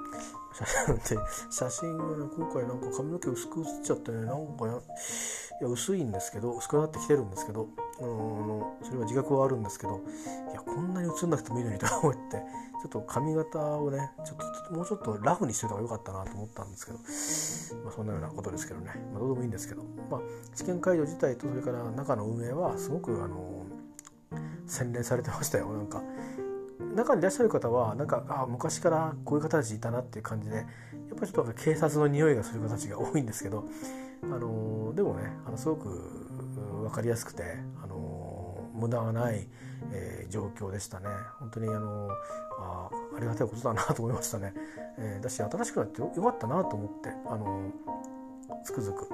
[0.54, 4.66] 写真で写真がね今回なんか髪の毛薄く写っちゃってねなんか
[5.60, 7.68] いや薄いんですけど薄くなってきてるんですけど
[8.00, 10.02] あのそれは自覚はあるんですけど
[10.52, 12.20] いやこんなに映んなくてもいいのにと思って
[12.82, 16.92] ちょっと髪型をねちょっともうちょっとラフにしてた方が良かったなと思ったんですけ
[17.74, 20.22] ど、まあ、そんなようなことですけどね、まあ、どうでもいいんですけど、まあ、
[20.54, 23.66] 試験会場自体とそれから中の運営はすごくあの
[24.68, 25.68] 洗練されてましたよ。
[25.74, 26.04] なんか
[26.96, 30.66] 中にいらっしゃる方はなんかあ昔からこういう方たちいたなっていう感じでやっ
[31.18, 33.66] ぱりちょっと警察の匂いがする方たちが多いんですけど
[34.24, 35.90] あのでもねあのすごく
[36.84, 37.44] 分かりやすくて、
[37.84, 39.48] あの無駄がない、
[39.92, 41.08] えー、状況でしたね。
[41.40, 42.10] 本当にあの
[42.60, 44.54] あありがたいことだなと思いましたね、
[44.98, 47.72] えー、だし新しくなってよかったなと思ってあの
[48.64, 49.08] つくづく。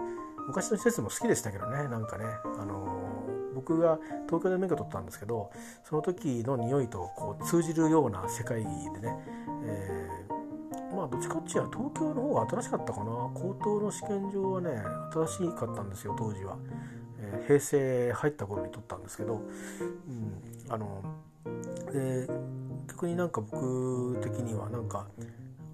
[0.48, 2.26] 昔の施設も好きでしたけどねなんかね
[2.60, 3.13] あの
[3.54, 5.52] 僕が東京で免許取ったんですけど
[5.84, 8.90] その時の匂いとこう通じるような世界でね、
[9.66, 13.06] えー、まあどっちかっちは東京の方が新しかったかな。
[13.06, 14.70] 高等の試験場はね
[15.14, 16.58] 新しかったんですよ当時は、
[17.20, 21.04] えー、平成入った頃に取ったんですけど、うん、あの
[21.92, 22.28] で
[22.88, 25.08] 逆になんか僕的にはなんか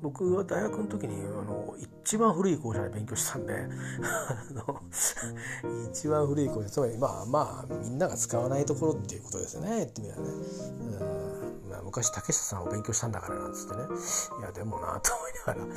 [0.01, 3.53] 僕は大学の時にあの一番古い校舎で勉強したんで
[5.91, 11.69] 一番古い校舎つまりまあまあみんなが使わないところっていうことですよねってみはね、うん。
[11.69, 13.83] まあ、昔竹下さんを勉強したんだからなんつってね。
[14.39, 15.75] いやでもなと思いながら、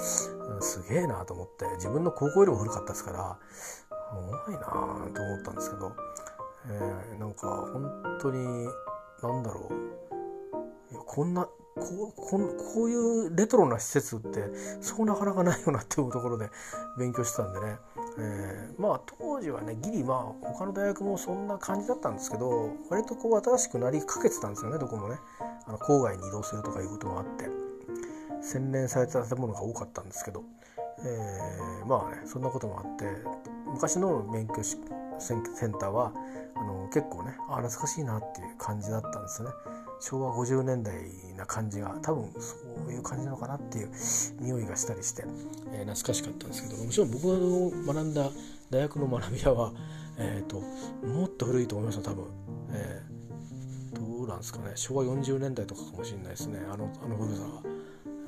[0.62, 3.38] すげえなと思って自分の高校よりも古かったですから
[4.12, 4.60] 重いな
[5.14, 5.92] と思ったんですけど、
[6.68, 8.68] えー、なんか本当に
[9.22, 9.92] なんだろう。
[11.06, 12.38] こんなこうこ
[12.74, 14.44] こういうレトロな施設って
[14.80, 16.50] そうなかなかないよなっていうところで
[16.98, 17.76] 勉強してたんでね、
[18.18, 25.16] えー、まあ当時はねギリまあ他の大学もそんな感じだったんですけど割とこう新しくなりかけてたんですよねどこもね。
[25.66, 27.72] あの郊外に移動するとかいうこともあって。
[28.42, 30.44] 洗練された建物が多かったんですけど、
[31.04, 33.04] えー、まあねそんなこともあって
[33.66, 35.42] 昔の免許セン
[35.78, 36.12] ターは
[36.56, 39.54] あの結構ねあ懐かしいなっていう感じだったんですよね。
[40.02, 40.94] 昭和50年代
[41.36, 42.56] な感じが多分そ
[42.88, 43.90] ういう感じなのかなっていう
[44.40, 45.22] 匂いがしたりして、
[45.72, 48.28] えー、懐かしかったんですけどもちろん僕の学んだ
[48.70, 49.72] 大学の学び屋は、
[50.18, 50.60] えーと、
[51.06, 52.24] もっと古いと思いますよ多分、
[52.72, 54.72] えー、どうなんですかね。
[54.74, 56.58] 昭和40年代とかかもしれないですね。
[56.72, 57.62] あのあの古さは。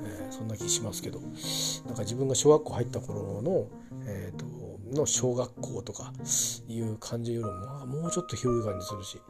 [0.03, 1.19] えー、そんな気しますけど。
[1.19, 3.67] なんか自分が小学校入った頃の、
[4.05, 4.45] えーと、
[4.93, 6.13] の小学校とか
[6.67, 9.21] いう感じよりも、もうちょっと広い感じするし、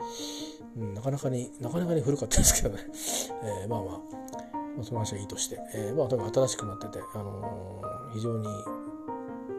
[0.75, 2.83] うん、なかなかになかなかに古かったですけどね、
[3.63, 8.47] えー、まあまあ、まあ、その話はいいとして、えー、まあ多分新しくなってて、あのー、非常に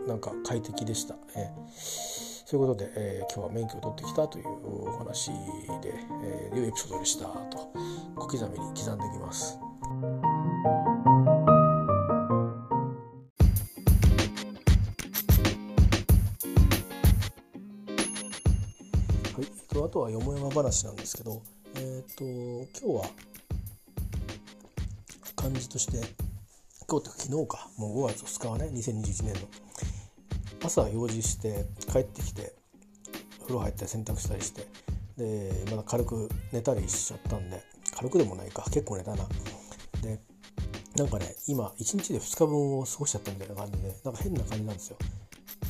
[0.06, 1.16] なんか快適でした。
[1.34, 1.70] えー、
[2.46, 5.30] そういうことで、えー、今日は免許を取ってきたというお話
[5.80, 7.70] で、えー、いエピソードでしたと
[8.16, 9.58] 小刻みに刻んでいきます。
[19.86, 21.42] あとはよもや話なんですけど、
[21.74, 22.24] えっ、ー、と
[22.86, 23.10] 今日は
[25.36, 25.98] 漢字として
[26.88, 29.40] 今日って昨日かもう5月2日はね2021年の。
[30.64, 32.52] 朝用事して帰ってきて
[33.42, 34.66] 風呂入ったり洗濯したりして
[35.16, 37.62] でまだ軽く寝たりしちゃったんで
[37.94, 39.28] 軽くでもないか結構寝たな。
[40.02, 40.18] で
[40.96, 44.96] なんかね今1日で2日分を過ごしちゃったみたいな感じでなんか変な感じなんですよ。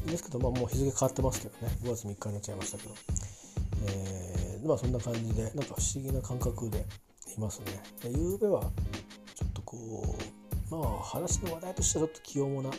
[0.07, 2.95] ですけどまあもう日付変わってますけどね5月3日になっちゃいましたけど。
[3.89, 4.36] えー、
[4.67, 6.85] まあそんな感じでなんか不思議な感覚で
[7.37, 7.67] いますね。
[8.03, 8.71] で昨べは
[9.35, 10.17] ちょっとこ
[10.71, 12.71] うまあ話の話題としてはちょっと器用もな、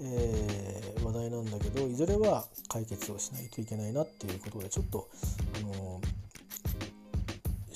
[0.00, 5.08] えー、話題なんだけどいずれは解決をしないといけないなっていうことでちょっと
[5.56, 6.00] あの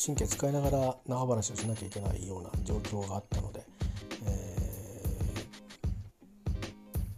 [0.03, 3.62] 神経使いながら那覇話をしなきゃいけないような状況があったので、
[4.24, 5.03] え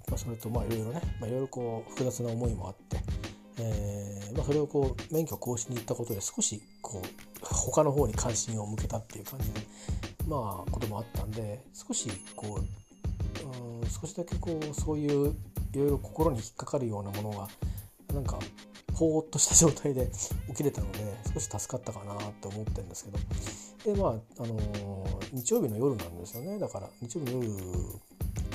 [0.06, 2.96] ーまあ、それとまあいろいろね、まあ、いろいろこう複雑な思いもあって、
[3.64, 9.60] えーまあ、それをこう免許更新に行ったことで少しこう他の方に関心を向けたっていう感じで
[10.26, 15.34] まあこともあったんで少しこう、うん、少しだけこうそういう
[15.74, 17.48] いろいろ心に引っかかるようなものが
[18.12, 18.38] なんか
[18.94, 20.10] ぽーっとした状態で
[20.48, 20.98] 起きれたので
[21.32, 23.18] 少し助かったかなって思ってるんですけど。
[23.84, 26.56] でまあ、あのー、日曜日の夜なんですよね。
[26.56, 27.60] だから日曜日の夜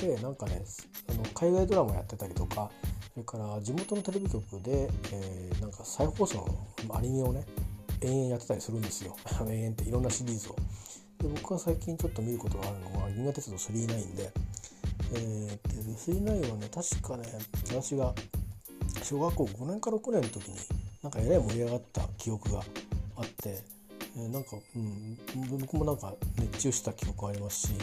[0.00, 0.64] でなんかね
[1.08, 2.70] あの海外ドラマやってたりとか
[3.14, 6.46] それから地元のテレビ局で、えー、なんか再放送
[6.86, 7.44] のアニメをね
[8.00, 9.16] 延々やってたりするんですよ
[9.48, 10.56] 延々っていろんなシリーズを。
[11.18, 14.32] で僕は最近ちょっと見ることがあるのは銀河鉄道999で、
[15.14, 17.24] えー、999はね確かね
[17.66, 18.14] 私が
[19.02, 20.56] 小学校5年か6年の時に
[21.02, 22.60] なんかえらい盛り上がった記憶が
[23.16, 23.58] あって、
[24.16, 25.18] えー、なんか、うん、
[25.58, 27.74] 僕もなんか熱中した記憶がありますし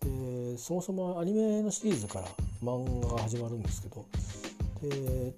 [0.00, 0.10] で
[0.56, 2.26] そもそもアニメのシリーズから
[2.62, 4.04] 漫画が始まるんですけど
[4.82, 5.34] で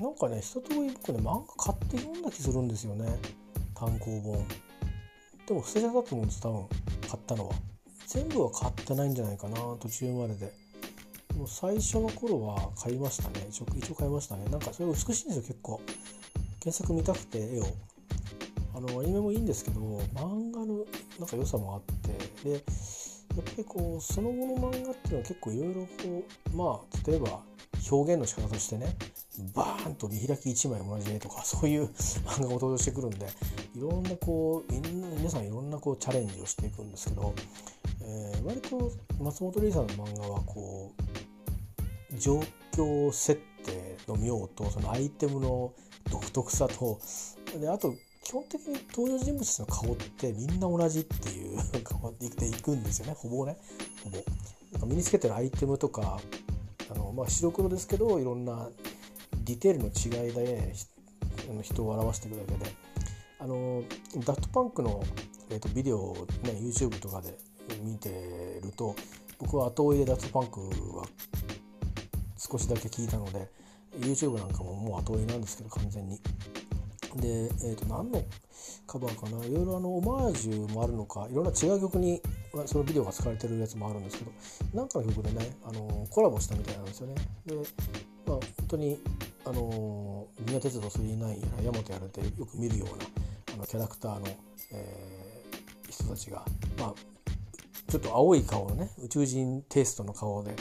[0.00, 3.06] なんかね一通り僕ね漫画買って読んだ気するんですよね。
[3.74, 4.46] 単行本。
[5.46, 7.54] でも捨てちゃったと思うんです多分買ったのは。
[8.06, 10.52] 全部は買ってないんじゃないかな途中までで。
[11.36, 13.46] もう最初の頃は買いましたね。
[13.48, 14.44] 一応一応買いましたね。
[14.50, 15.80] なんかそれ美しいんですよ結構。
[16.60, 17.64] 原作見たくて絵を。
[18.74, 19.80] あのアニメもいいんですけど
[20.14, 20.84] 漫画の
[21.18, 21.82] なんか良さもあっ
[22.42, 22.48] て。
[22.48, 22.62] で
[23.36, 27.40] やっぱりこうその後の漫画っていうのは結構いろいろこうまあ例えば
[27.90, 28.96] 表現の仕方としてね
[29.54, 33.26] バーンと見開き1枚同じ絵とか そういう漫画が登場してくるんで
[33.74, 37.34] いろんなこうみんな皆さんいろんなこうチャレンジをしていくんですけど、
[38.02, 38.90] えー、割と
[39.20, 42.40] 松本零さんの漫画はこう状
[42.72, 45.72] 況設定の妙とそのアイテムの
[46.10, 47.00] 独特さと
[47.58, 47.94] であと
[48.30, 53.58] 基本的に登場人物の顔ってみんな同じっていう 顔でいくんですよねほぼね
[54.04, 54.18] ほぼ。
[54.70, 56.20] なんか身につけてるアイテムとか
[56.88, 58.70] あの、まあ、白黒ですけどいろんな
[59.44, 60.72] ディテールの違いで
[61.62, 62.70] 人を表していくだけで
[63.40, 63.82] あの
[64.24, 65.02] ダットパンクの、
[65.50, 66.14] えーと、ビデオを、
[66.44, 67.36] ね、YouTube とかで
[67.82, 68.94] 見てると
[69.40, 70.60] 僕は後追いでダフトパンク
[70.96, 71.04] は
[72.38, 73.48] 少しだけ聞いたので
[73.98, 76.20] YouTube なんかももう後追いなんですけど完全に。
[77.16, 78.22] で、えー、と何の
[78.86, 82.20] カバーかないろいろあのオマージュもあるのかいろんな違う曲に
[82.66, 84.32] そのビデオが使われてるやつもあるんですけど
[84.74, 87.14] なんかの曲でねあのコラボしたみたいなんですよね。
[87.46, 87.64] でまあ
[88.26, 88.98] 本当に
[89.44, 93.04] あの宮鉄道999やらヤマトやらでよく見るような
[93.54, 94.26] あのキャラクターの、
[94.72, 96.44] えー、人たちが、
[96.78, 96.94] まあ、
[97.90, 100.54] ちょっと青い顔のね宇宙人テイストの顔で、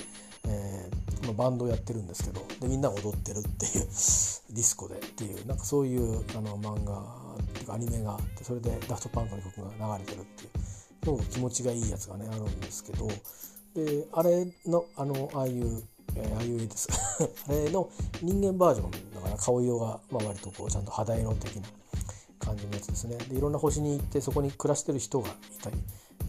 [0.48, 3.86] えーまあ、バンドをやってるんですけどでみんな踊ってるっていう
[4.50, 7.00] ディスコでっていうなんかそういうあの漫画
[7.42, 10.48] っていうかアニメがあってそれでダフトパンクの曲が流れてるってい
[11.14, 13.08] うの気持ちがいいやつがねあるんですけど
[13.76, 15.84] であれのあのああいう
[16.16, 16.88] えー、ああいう絵です。
[17.48, 17.90] あれの
[18.22, 21.64] 人間バージョンだから顔色が、まあ、割とこうちゃんと肌色的な
[22.40, 23.18] 感じのやつですね。
[23.30, 25.78] でいろんな星に行ってそこに暮らしてる人がいたり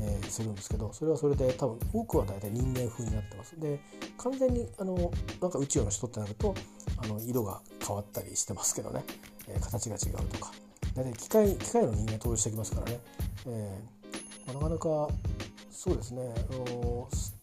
[0.03, 3.59] えー、するんですけどそれはそれで多分多くは大体人間風になってます。
[3.61, 3.81] で
[4.19, 6.55] 完全にあのなんか宇宙の人ってなると
[6.97, 9.05] あの色が変わったりしてますけどね、
[9.49, 10.53] えー、形が違うとか。
[10.95, 13.01] 大体機械機械の人間登場してきますからね、
[13.47, 15.09] えーまあ、なかなか
[15.71, 16.35] そうですね。
[16.51, 17.35] あのス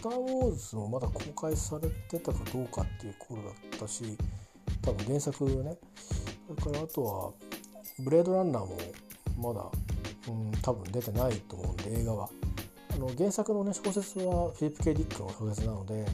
[0.00, 4.16] ター・ウォーズもまだ公開されてたかどうかっていう頃だったし
[4.82, 5.76] 多分原作ね。
[6.48, 7.32] それからあとは
[8.00, 9.70] ブレードランナーもまだ
[10.28, 12.28] うん多分出てないと思うで映画は
[12.94, 16.06] あの原作のね小説はフィリップ・ケイ・ディックの小説なので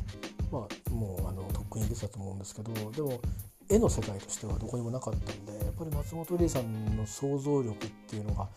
[0.51, 3.21] まあもうあのとっくに出てたと思うんですけどでも
[3.69, 8.49] 絵の世界としてはどこにもなかったんでやっぱり松本零さんの想像力っていうのが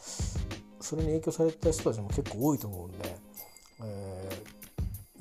[0.80, 2.98] それに影響された人たちも結構多いと思うんで、
[3.84, 4.30] え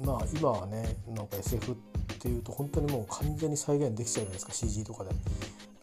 [0.00, 1.74] ー、まあ今はねなんか SF っ
[2.18, 5.10] ていうと本当にもう完全に再現できちゃうじゃないですか CG とかで。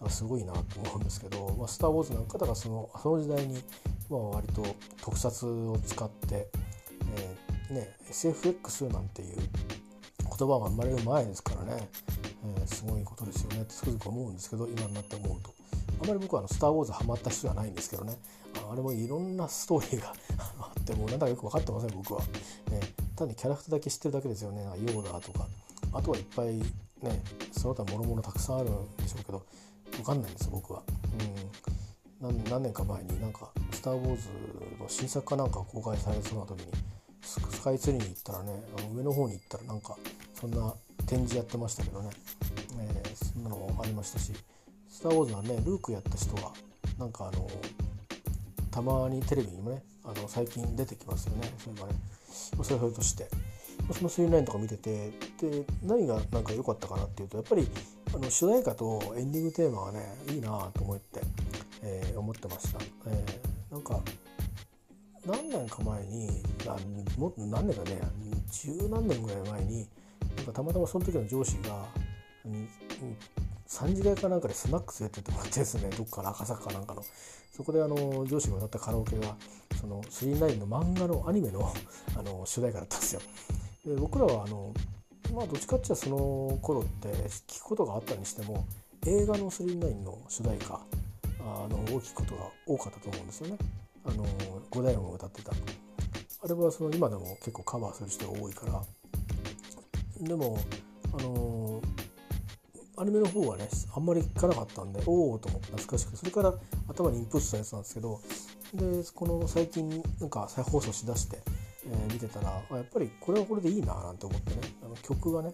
[0.09, 3.61] すごいなと思うんですけど「まあ、スター・ウォーズ」なんかだからそのその時代に
[4.09, 4.65] まあ、割と
[5.01, 6.47] 特撮を使って、
[7.15, 9.37] えー、ね、SFX なんていう
[10.37, 11.89] 言葉が生まれる前ですからね、
[12.57, 13.61] えー、すごいことですよね。
[13.61, 15.53] ってつくづく思うんですけど今になって思うと。
[16.03, 18.17] あまり僕はあの「スター・ウォーズ」ハマった人じゃないんですけどね。
[18.71, 20.13] あれもいろんなストーリーが
[20.59, 22.21] あってもうなんだかよく分かってません僕は、
[22.71, 24.63] えー、単にキャラクターだけ知ってるだけですよね。
[24.63, 25.47] ヨーダーとか。
[25.93, 26.55] あとはいっぱい
[27.01, 29.43] ねその他もろもろたくさんあるんでしょうけど
[29.91, 30.83] 分かんないんです僕は。
[31.19, 31.76] うん。
[32.19, 34.29] 何年か前になんか「スター・ウォーズ」
[34.79, 36.71] の新作かなんか公開されそうな時に
[37.21, 39.97] スカイツリーに行ったらねあの上の方に行ったらなんか
[40.33, 40.73] そんな
[41.05, 42.09] 展示やってましたけどね、
[42.79, 44.33] えー、そんなのもありましたし
[44.89, 46.51] 「スター・ウォーズ」はねルークやった人が
[46.97, 47.47] なんかあの
[48.71, 51.53] たまにテレビにもねあの最近出てきますよね。
[51.59, 51.93] それがね
[52.29, 53.29] それはそれとして。
[53.93, 57.67] その3 9とか見ててで何がなんか良かったかなっていうとやっぱり
[58.13, 61.16] あの主題歌とエンディングテーマがねいいなと思って、
[62.27, 62.79] 思ってました。
[63.07, 64.01] えー、なんか
[65.25, 66.75] 何年か前にあ
[67.17, 68.01] も何年かね
[68.51, 69.87] 十何年ぐらい前に
[70.35, 71.85] なんかたまたまその時の上司が
[73.67, 77.03] 3時台かなんかでスナック連れてってもらってですねどっから赤坂かなんかの
[77.51, 79.35] そこであの上司が歌ったカラオケが
[79.79, 81.73] その39の漫画のアニメの
[82.17, 83.21] あの主題歌だったんですよ。
[83.85, 84.73] で僕らはあの
[85.33, 87.07] まあどっちかっていうとその頃って
[87.47, 88.65] 聞くことがあったにしても
[89.05, 90.81] 映画の39の主題歌
[91.47, 93.57] あの大きいことが多かったと思うんですよね。
[94.05, 94.25] あの
[94.69, 95.51] 五代音が歌ってた。
[95.51, 98.81] あれはその今でも結構カバーする人が多いから。
[100.19, 100.57] でも
[101.13, 101.81] あの
[102.97, 106.53] アニメの方はねあんまり聞かなかったんでおおと思って懐かしくそれから
[106.87, 108.19] 頭にインプットしたやつなんですけど
[108.73, 111.37] でこの最近なんか再放送しだして、
[111.85, 114.61] えー、見てたらあやっぱりこれはこれでいいななんて思ってね。
[114.83, 115.53] あの曲がね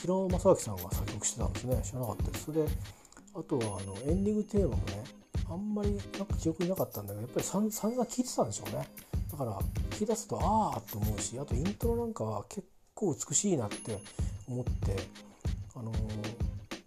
[0.00, 1.80] 平尾正明さんが作曲してたんですね。
[1.84, 2.44] 知らなかったです。
[2.46, 2.68] それで
[3.34, 5.04] あとはあのエンディングテーマもね
[5.50, 8.88] あんまりなんか記憶になかったんだけどやっぱり散々聞いてたんでしょうね。
[9.30, 9.58] だから
[9.90, 13.98] 聞き出すとああと思うしあとイントロなんかは結構美しいなって
[14.48, 14.96] 思って
[15.76, 15.92] あの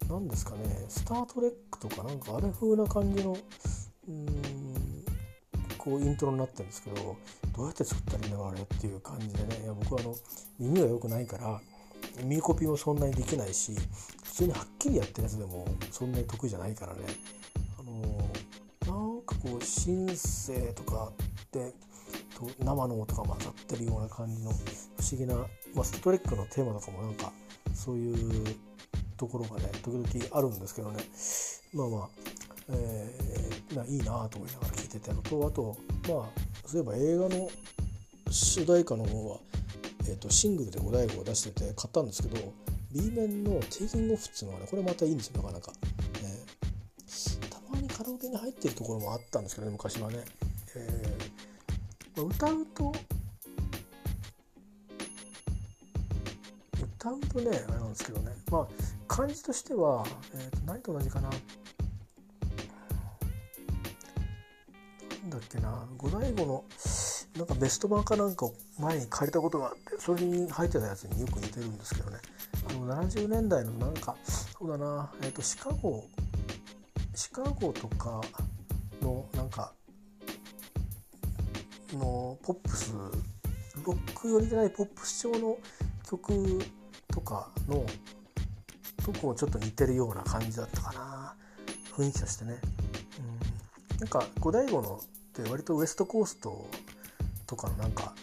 [0.08, 3.36] 何、ですかね「スター・トレック」とかなんかあれ風な感じの
[4.08, 4.26] うん
[5.78, 7.16] こうイントロになってるんですけど
[7.56, 10.14] どうやって作ったらいいんだろうあれっていう感じでねいや僕はあの
[10.58, 11.60] 耳が良くないから
[12.22, 13.72] 耳コピもそんなにできないし
[14.22, 17.00] 普通にはっきりやってるやつでもそんなに得意じゃないからね。
[19.42, 21.10] こうシンセとか
[21.50, 21.72] で
[22.36, 25.34] と生の音が混ざってるような感じの不思議な、
[25.74, 27.32] まあ、ストレックのテーマとかもなんか
[27.74, 28.56] そういう
[29.16, 31.04] ところがね時々あるんですけどね
[31.74, 32.08] まあまあ、
[32.70, 35.76] えー、いいなと思いながら聴いてたのとあと
[36.08, 37.50] まあそういえば映画の
[38.30, 39.38] 主題歌の方は、
[40.08, 42.52] えーと、シングルで5台を出してて買ったんですけど
[42.92, 45.72] B 面の「テイキングオフ」っていうのがねこれまたいいんですよなかなか。
[47.96, 50.24] カラオケに入ってるところもあったんですけどね昔はね、
[50.76, 52.92] えー、歌うと
[57.02, 58.30] 歌うとねあれなんですけどね。
[58.50, 58.66] まあ
[59.08, 61.28] 感じとしては、えー、と何と同じかな。
[61.28, 61.36] な
[65.26, 65.84] んだっけな。
[65.98, 66.64] 五醍醐の
[67.36, 72.18] なんかベスト版かなんかを前に借りたことがあってそれに入ってたやつによく似てるんですけどね。
[72.70, 76.04] あの70年代のなんかそうだな、えー、とシカゴ
[77.14, 78.20] シカゴとか
[79.02, 79.72] のなんか
[81.92, 82.94] のポップス
[83.84, 85.58] ロック寄りじゃないポップス調の
[86.08, 86.60] 曲
[87.08, 87.84] とかの
[89.04, 91.34] とこもちょっと似てるような感じだったかな
[91.96, 92.58] 雰囲気としてね、
[93.92, 96.66] うん、なんか五醍醐のって割とウエストコースト
[97.46, 98.14] とかのなんか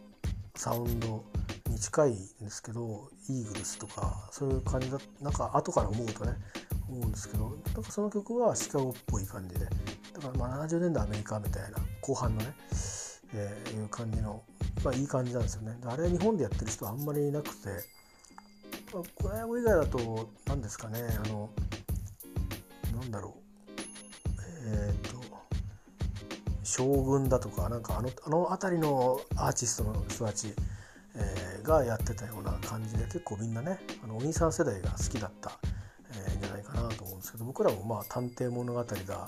[0.55, 1.23] サウンド
[1.69, 6.33] に近いんですけどイーグルスとかそういう感じだなんか後から思うとね
[6.89, 9.65] 思うんですけどなんかその曲はシカゴっぽい感じで
[10.13, 12.53] だからまあ70年代アメリカみたいな後半のね、
[13.33, 14.43] えー、いう感じの、
[14.83, 15.77] まあ、いい感じなんですよね。
[15.85, 17.69] あれ日本でやってる人はあんまりいなくて、
[18.93, 21.49] まあ、これ以外だと何ですかねあの
[22.99, 23.49] なんだろう
[24.67, 25.19] えっ、ー、と
[26.63, 30.53] 将軍だとかなんかあのあの辺りのアーティストの人たち、
[31.15, 35.51] えー、がやってたような感じで結構みんなねあのお兄さん世代が好きだった、
[37.30, 39.27] ですけど僕らもまあ探偵物語だ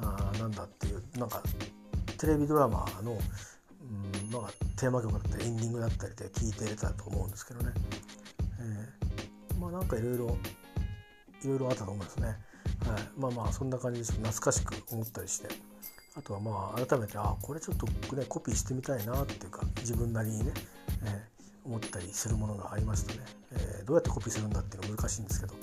[0.00, 1.42] あなんだっていうなんか
[2.18, 7.72] テレビドラマの、うんまあ、テーマ曲だったりエンディングだったりで聴いてれたと思うんですけどね、
[8.60, 10.36] えー、まあなんかいろいろ
[11.44, 12.36] いろいろあったと思いますね、はい、
[13.16, 15.48] まあまあそんな感じで懐かしく思ったりして。
[16.14, 20.52] あとはまあ改めてあこれちょっとねコピーしてみたいなっていうか自分なりにね、
[21.04, 23.20] えー、思ったりするものがありましたね、
[23.52, 25.54] えー、どうやってコピーするんだっていうのは難しいんですけど。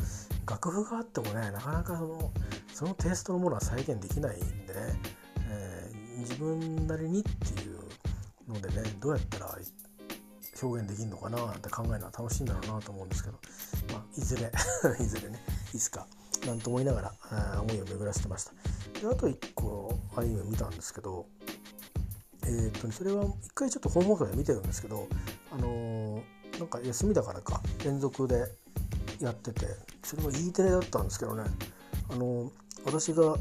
[0.50, 2.34] 楽譜があってもねなかなかその
[2.74, 5.00] そのテイストのものは再現できないんでね、
[5.50, 7.80] えー、自分なりにっていう
[8.52, 9.58] のでねどうやったら
[10.62, 13.38] 表現できるのかなって考えるのは楽しいんだろうなと思うんですけど、
[13.94, 14.52] まあ、いずれ
[15.00, 15.44] いずれね
[15.74, 16.08] いつか
[16.46, 18.54] なんと思いながら思いを巡らせてました。
[19.00, 21.26] であと1個アニメ見たんですけど
[22.44, 25.08] えー、っと、それは一回ちょっと本放送で見てるんですけど
[25.52, 28.46] あのー、なんか休みだからか連続で
[29.20, 29.66] やってて
[30.04, 31.44] それも E テレだったんですけどね。
[32.12, 32.52] あの
[32.86, 33.36] 私が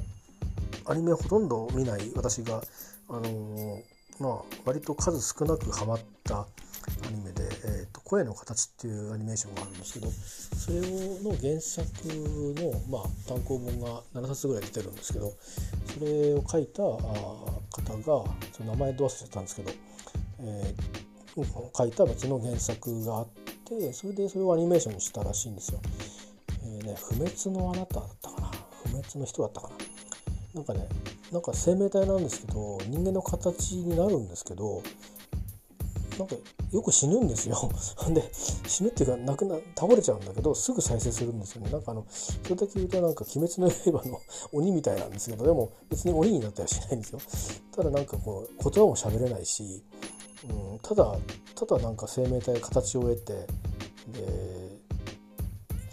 [0.86, 2.62] アニメほとんど見ない私が
[3.08, 3.82] あの
[4.20, 6.46] まあ割と数少なくハマったア
[7.10, 10.80] ニメで「えーと、声の形」っていうアニメーションがあるんですけどそれ
[11.22, 11.90] の原作
[12.60, 15.32] の、まあ、単行本が7冊ぐらい出てるんですけど
[15.94, 19.70] それを書いた方がその名前どう忘れちゃったんですけど、
[20.40, 23.37] えー、書いた別の原作があって
[23.68, 25.80] てそれでそれをアニメーションにしたらしいんですよ。
[26.64, 28.50] えーね、不滅のあなただったかな？
[28.84, 29.74] 不滅の人だったかな？
[30.54, 30.88] なんかね
[31.30, 34.82] なんか生命体なんですけど人間の形になるんですけど
[36.18, 36.34] なんか
[36.72, 37.56] よく死ぬんですよ。
[38.10, 41.70] で死ぬっていうか亡くな倒れちゃうんだけどすぐ再生するんですよね。
[41.70, 44.20] なんかあのそれだけ言うとなんか「鬼滅の刃」の
[44.52, 47.20] 鬼みたいなんですけどでも別に鬼になったりはしないんですよ。
[47.72, 49.82] ただなんかこう言葉も喋れないし、
[50.44, 51.16] うん、ただ
[51.54, 53.46] ただなんか生命体形を得てで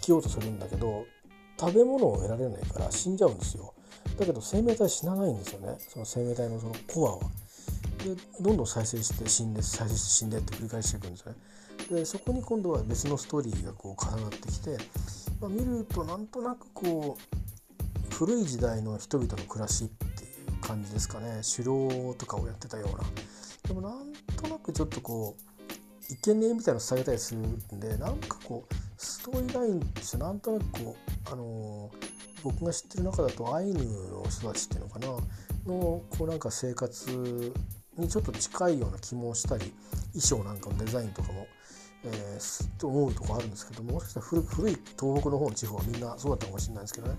[0.00, 1.04] きようとするんだけど
[1.58, 3.72] 食べ物を得られないから死んじゃうんですよ。
[4.18, 7.30] だけど生命体死なないんですよねその生命体のそのコアは。
[8.04, 11.38] でどんどん再生して死んで再生して死んでって繰り返していくんですよね。
[11.90, 14.76] でそこに今度は別のストーリーがこう重なってきて、
[15.40, 23.04] まあ、見るとなんとなくこう古い時代の人々の暮らしっていう感じですかね狩猟とかをやってたような
[23.66, 30.96] でもなんとなくちょっとこういけねえみたいなの伝えたりするんでなんかこうストーリーラインとしてなんとなくこ
[31.28, 35.18] うあのー僕が知ってる中だとアイヌの人たちっていうのかなの
[35.66, 37.52] こうなんか生活
[37.98, 39.72] にちょっと近いような気もしたり
[40.12, 41.48] 衣装なんかのデザインとかも、
[42.04, 47.14] えー、と思うとこあるんですけどももしかしたら古古い東北の方の地方はみんなそうだったかもしれないんですけどね。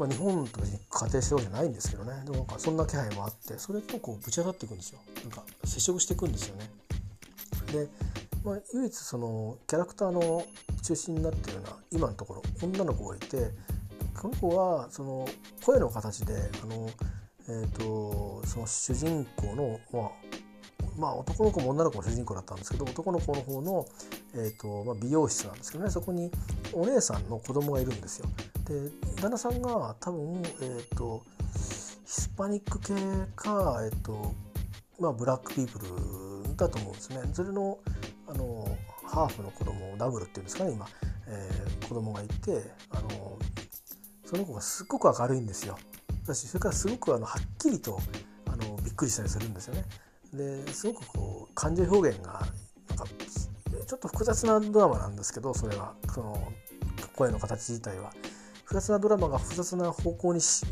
[0.00, 2.22] まあ、日本と仮定してるわけじゃないんですけどね。
[2.24, 5.00] でもなんかそんな気配もあってそれとこうぶち当たっていくんですよ。
[5.22, 6.70] なんか接触していくんですよね。
[7.70, 7.86] で、
[8.42, 10.42] まあ、唯一そのキャラクターの
[10.82, 13.50] 中心になってるような今のところ女の子がいて
[14.18, 15.28] この子はその
[15.64, 16.88] 声の形であの、
[17.48, 20.10] えーと、その主人公の、まあ、
[20.98, 23.86] まあ男の子も女の子も主人公だったんですけど男の子の方の、
[24.34, 26.30] えーとまあ、美容室なんですけどねそこに
[26.72, 28.26] お姉さんの子供がいるんですよ。
[28.64, 31.22] で旦那さんが多分、えーと、
[32.06, 32.94] ヒスパニック系
[33.34, 34.34] か、えーと
[34.98, 37.20] まあ、ブラックピープルだと思うんですね。
[37.32, 37.78] それの
[38.26, 38.68] あの
[39.04, 40.86] ハーフの子供ダブルっていうんですかね今、
[41.26, 43.38] えー、子供がいてあの
[44.24, 45.76] その子がすっごく明るいんですよ。
[46.26, 47.98] だしそれからすごくあのはっきりと
[48.46, 49.84] あのびっくりしたりするんですよね。
[50.32, 52.40] ですごくこう感情表現が
[52.88, 53.06] なんか
[53.86, 55.94] ちょっと複雑なドラマなんですけどそれは。
[56.14, 56.52] その
[57.16, 58.12] 声の形自体は。
[58.64, 60.64] 複雑なドラマが複雑な方向にし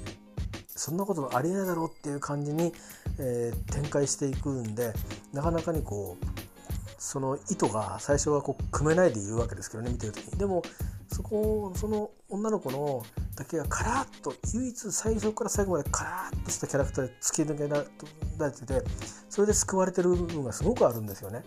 [0.69, 2.73] そんなことありえないだろうっていう感じに、
[3.19, 4.93] えー、展開していくんで
[5.33, 6.25] なかなかにこう
[6.99, 10.63] その意図が最初はこう組めないでいるわけですけどね見てる時にでも
[11.13, 13.05] そこその女の子の
[13.37, 17.79] だけがカラッと唯一最初から最後までカラッとしたキャラクターで突き抜けら
[18.47, 18.83] れてて
[19.31, 21.45] それで救われてる部分がすごくあるんですよね。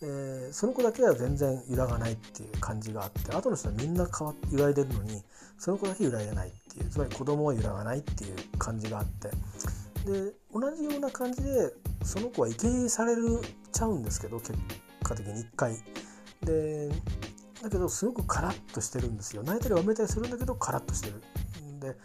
[0.00, 5.22] でその子だけは全然揺らがないっていう感じがあって後の人はみんな変わ揺らいでるのに
[5.58, 9.28] その子だけ揺らいでないっていうつまり子供は揺らがないっていう感じがあって
[10.10, 11.72] で同じような感じで
[12.04, 13.40] その子は生贄される
[13.72, 14.52] ちゃうんですけど結
[15.08, 15.76] 果的に1回。
[16.42, 16.90] で
[17.62, 19.42] だけどすごくカラッとしてるんですよ。
[19.42, 21.22] 泣いたりわめたりするんだけどカラッとしてる。
[21.80, 21.96] で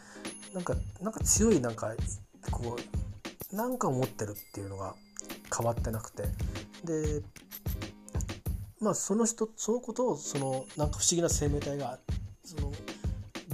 [0.54, 1.94] なんかなんか強いなんか
[2.52, 2.78] こ
[3.52, 4.96] うなんか思ってるっていうのが
[5.56, 6.24] 変わってなくて。
[6.84, 7.22] で
[8.80, 12.00] まあその人その子とそのなんか不思議な生命体が
[12.44, 12.72] その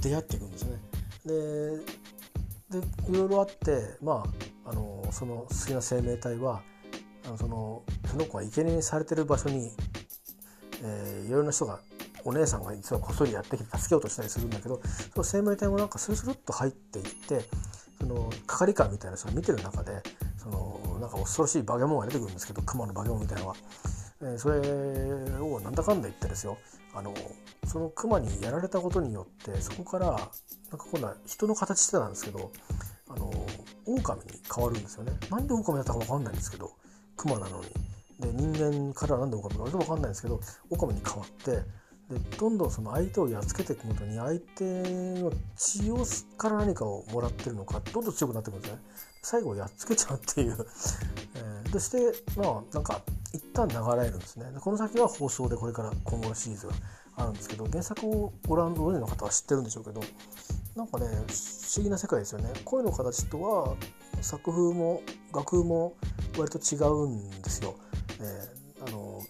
[0.00, 0.80] 出会っていくんですね。
[1.26, 4.24] ででいろいろあってま
[4.64, 6.62] ああのその好きな生命体は
[7.36, 9.70] そのその子が生贄にされてる場所に、
[10.82, 11.80] えー、いろいろな人が
[12.24, 14.80] お姉さんが実はこっそりやってきて助けようとしたりするんだけど
[15.12, 17.42] その生命体もなんかスルスルっと入っていって
[17.98, 20.02] その係官みたいな人が見てる中で
[20.36, 23.56] そのなんか恐ろしい化け物が出てくるんですけど熊の化け物みたいなのが。
[24.20, 24.58] えそれ
[25.38, 26.58] をなんだかんだ言ってですよ
[26.94, 27.14] あの
[27.66, 30.30] その熊にやられたことによってそこからなんか
[30.90, 32.50] 今度は人の形してたんですけど
[33.08, 33.30] あの
[33.86, 36.72] 狼に変わるんですよねなんで狼だったか分かんないんですけど
[37.18, 37.66] 熊なのに。
[38.18, 40.40] で人間からなんで狼か分かんないんですけど
[40.70, 44.64] オカミに変わってでどんどんその相手をやっつけていくごとに相手
[45.20, 46.04] の血を
[46.36, 48.78] から何かをもらってるのかどんどん強くなってくるんですね。
[49.22, 50.56] 最後やっつけちゃうっていう、
[51.34, 51.98] えー、そして
[52.36, 53.02] まあなんか
[53.32, 54.50] 一旦流れるんですね。
[54.50, 56.72] でこの先は放送でこれから今後のシリーズが。
[57.18, 60.00] あるんですけど原作をご覧ご存の方は知ってるんでしょうけど
[60.76, 62.50] なんかね不思議な世界ですよね。
[62.64, 63.76] 声の形とは
[64.22, 65.02] 作風も
[65.34, 65.94] 楽譜も
[66.38, 67.76] 割と違うんですよ、
[68.20, 69.20] えー、あの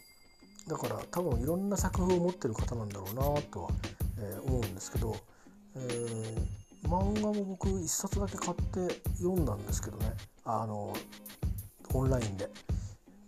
[0.66, 3.70] だから多分いろんな作風を持ってる方なんだろうなとは、
[4.18, 5.16] えー、思うんですけど、
[5.76, 8.56] えー、漫画も僕1冊だけ買っ
[8.88, 10.12] て読んだんですけどね。
[10.44, 10.94] あの
[11.94, 12.48] オンラインで。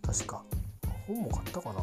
[0.02, 0.42] 確か。
[1.06, 1.82] 本も買ったかな。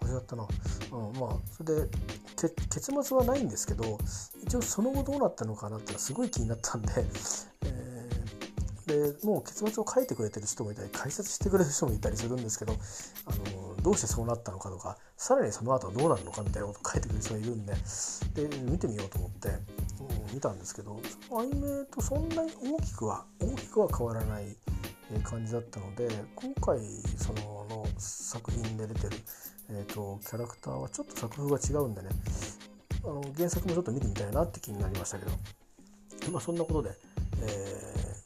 [0.00, 0.46] 忘れちゃったな、
[0.92, 1.88] うん、まあそれで
[2.36, 3.98] 結末はないんですけど
[4.42, 6.92] 一応その後どうなったのかなってのはすごい気になったんで、
[7.66, 12.76] えー、でもう結末を書いてくれてる人もいたり解説してくれる人もいたりするんですけど
[13.26, 17.74] あのどうしてそうなったのかとかさらにその後はどうなるのかみたいなことを書いてくれる人がいるんで
[18.34, 21.00] で見てみようと思って、うん、見たんですけど
[21.38, 24.56] アニメとそんなに大きくは大きくは変わらない
[25.22, 26.80] 感じだったので今回
[27.16, 29.10] そのの作品で出てる、
[29.70, 32.08] えーと、キャラクターはちょっと作風が違うんでね
[33.04, 35.32] あの原作もちょっと見てみたいなって気になりましたけど
[36.30, 36.90] まあそんなことで、
[37.42, 38.16] え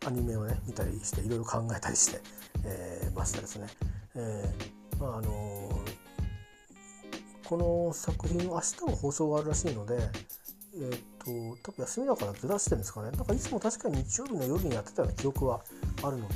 [0.00, 2.20] ー、アニメをね見たりしていろいろ考えたりして、
[2.64, 3.66] えー、ましたですね。
[4.14, 5.68] えー、まああの
[7.44, 9.98] この作品明日も放送があるらしいので
[10.74, 11.00] えー、っ
[11.62, 15.60] と多分休みだからずらしてるんですかねなんかいつも確かに日曜日の夜にやってたような記憶は
[16.02, 16.34] あるので、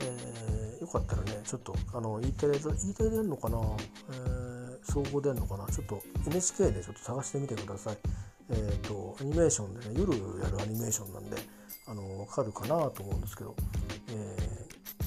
[0.00, 5.66] えー、よかったらねちょっとあの E テレ E テレでやるのかな、えー、総合でやるのかな？
[5.66, 7.98] ちょっと NHK でちょっと探してみてください。
[8.50, 10.12] えっ、とアニメーションでね夜
[10.42, 11.36] やるアニメーションなんで
[11.86, 13.54] あの分かるかなと思うんですけど、
[14.10, 14.36] え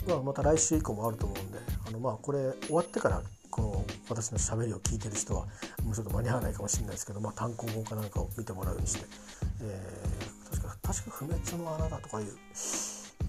[0.06, 5.46] ーまあ、また来週以降もあると思うんであのまあこれ終わってからこの私のしゃべりを聞いてる人は
[5.84, 9.06] もうちょっと間に合わないかもしれないですけど、まあ、単行本かなんかを見てもらうようにして、
[9.62, 12.28] えー、確か確か不滅の穴だとかいう、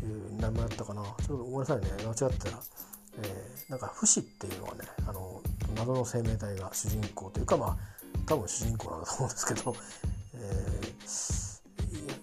[0.02, 1.02] えー、名前だったかな。
[1.02, 1.88] ちょっとごめんなさいね。
[2.04, 2.62] 間違ってたら、
[3.22, 5.40] えー、なんか不死っていうのはねあの
[5.76, 7.76] 謎の生命体が主人公というかまあ
[8.26, 9.76] 多分主人公なんだと思うんですけど、
[10.34, 10.80] え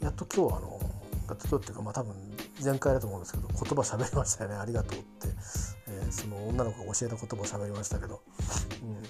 [0.02, 0.80] ー、やっと今日はあの
[1.28, 2.16] やっとっていうかまあ多分
[2.64, 4.56] 前回だと思うんですけど言葉喋りましたよね。
[4.56, 5.28] ありがとうって、
[5.88, 8.22] えー、その女の子が教えた言葉を喋りましたけど、
[8.84, 9.04] うん。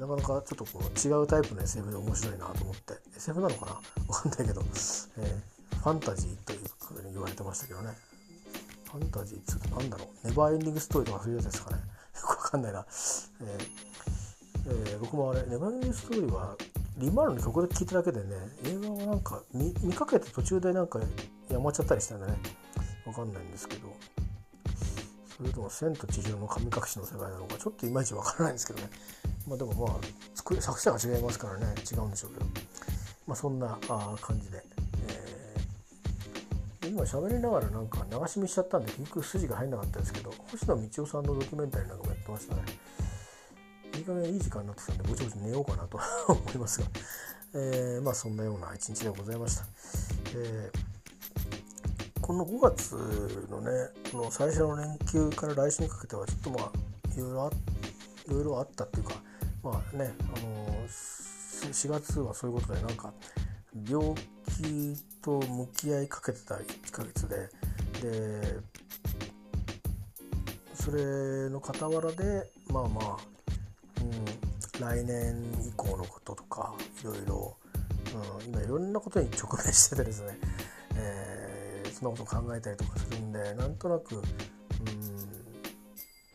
[0.00, 2.94] なかなかちょっとこう違うタイプの SF で面白いなと思って。
[3.16, 3.72] SF なのかな？
[4.08, 4.62] わかんないけど、
[5.18, 6.59] えー、ファンタジーという
[7.30, 7.94] 言われてましたけどね。
[8.90, 10.28] ファンタジーっつうと何だろう。
[10.28, 11.76] ネバーエンディングストーリーとかそういうやつですかね。
[11.76, 11.82] よ
[12.22, 12.86] くわかんないな、
[13.40, 13.70] えー
[14.66, 16.56] えー、僕もあれネバーエンディングストーリーは
[16.98, 18.26] リマールの曲で聴いただけでね
[18.64, 21.00] 映画をなんか見見かけて途中でなんか
[21.48, 22.36] やまっちゃったりしたんでね。
[23.06, 23.88] わかんないんですけど。
[25.36, 27.56] それとも「千と千尋の神隠し」の世界なのか。
[27.56, 28.90] ちょっといまいちわからないんですけどね。
[29.48, 29.98] まあ、でもまあ
[30.34, 31.66] 作作者が違いますからね。
[31.90, 32.46] 違うんでしょうけど、
[33.26, 34.62] まあ、そんなあ感じで、
[37.00, 42.62] 今喋りながらなんか流し見しちゃったんで結局筋が入んなかったですけど星野道夫さんのドキュメンタリーなんかもやってましたね。
[43.96, 45.98] いい加減いい時間になってきたんでぼちぼち寝ようかなと
[46.28, 46.86] 思いますが、
[47.54, 49.64] えー、まあそんなような一日でございました、
[50.36, 52.92] えー、この5月
[53.50, 53.70] のね
[54.12, 57.50] この最初の連休から来週にかけてはちょっとまあいろいろあ
[58.28, 59.14] いろいろあったっていうか
[59.64, 63.12] まあねあの4月はそういうことでなんか
[63.88, 67.48] 病気と向き合いかけてた1ヶ月で
[68.02, 68.58] で
[70.74, 73.16] それの傍らでまあまあ、
[74.00, 75.36] うん、来年
[75.68, 77.56] 以降のこととかいろいろ、
[78.42, 80.38] うん、今いろんなことに直面しててですね、
[80.96, 84.24] えー、そんなこと考えたりとかするんでなんとなく、うん、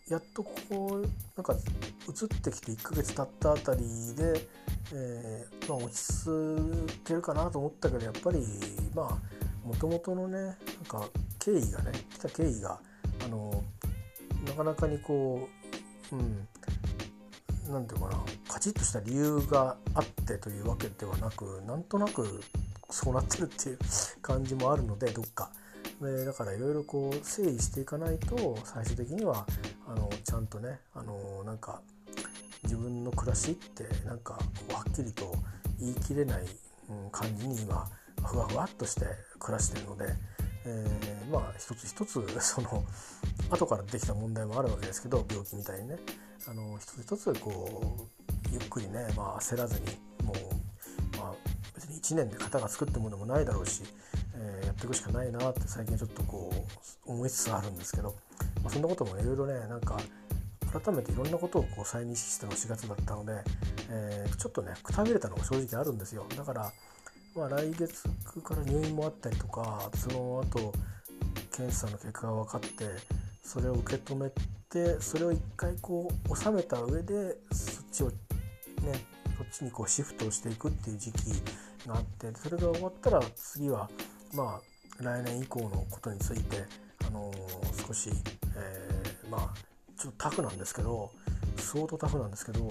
[0.08, 1.02] やっとここ
[1.36, 3.82] なんか移ってきて1ヶ月経ったあたり
[4.16, 4.48] で
[4.94, 8.40] えー、まあ、落ち着けるかなと思ったけどやっぱり
[8.94, 10.56] まあもともとのねなん
[10.88, 11.08] か
[11.40, 12.80] 経緯がね来た経緯が
[13.26, 13.64] あの
[14.46, 15.50] なかなかにこ
[16.12, 16.48] ううん
[17.72, 22.42] 何て言うかなカチッとした理由があってというわけではなくなんとなく
[22.90, 23.80] そうなってるっていう
[24.22, 25.50] 感じもあるのでどっか。
[26.02, 29.46] でだからいろいろこう整理していかないと最終的には
[29.88, 31.82] あのちゃんとねあのなんか
[32.66, 34.40] 自分の暮らしってなんかは
[34.90, 35.34] っきりと
[35.80, 36.46] 言い切れない、
[37.12, 37.90] 感じに今
[38.24, 39.02] ふわふわっとして
[39.40, 40.06] 暮らしてるので、
[40.66, 42.84] えー、まあ一つ一つその
[43.50, 45.98] 後からできた問題もあるわけですけど病気みたいにね。
[46.48, 49.86] あの一つ一つこうゆっくりね、まあ、焦らずに
[50.24, 51.34] もう、まあ、
[51.74, 53.82] 別に1年で型が作ってものもないだろうし、
[54.36, 56.54] えー、やっていくしかないなって最近ちょっとこ
[57.08, 58.16] う思いつつあるんですけど、
[58.64, 59.98] まあ、そんなこともいろいろねなんか
[60.72, 63.42] 改めていろんなことをこう再認識したの4月だったので、
[63.90, 66.26] えー、ちょっとねくたびれたのが正直あるんですよ。
[66.36, 66.72] だから、
[67.36, 68.04] まあ、来月
[68.44, 70.74] から入院もあったりとかその後
[71.52, 72.86] 検査の結果が分かって
[73.42, 74.30] それを受け止め
[74.70, 78.14] てそれを一回こう収めた上でそっちをね
[79.38, 81.18] そっちにこうシフトしていくっていう時期
[81.88, 83.90] があってそれが終わったら次は
[84.34, 84.60] ま
[85.00, 86.64] あ来年以降のことについて、
[87.06, 88.10] あのー、少し、
[88.56, 89.54] えー、まあ
[89.98, 91.12] ちょっとタフなんですけど
[91.58, 92.70] 相当タフなんですけど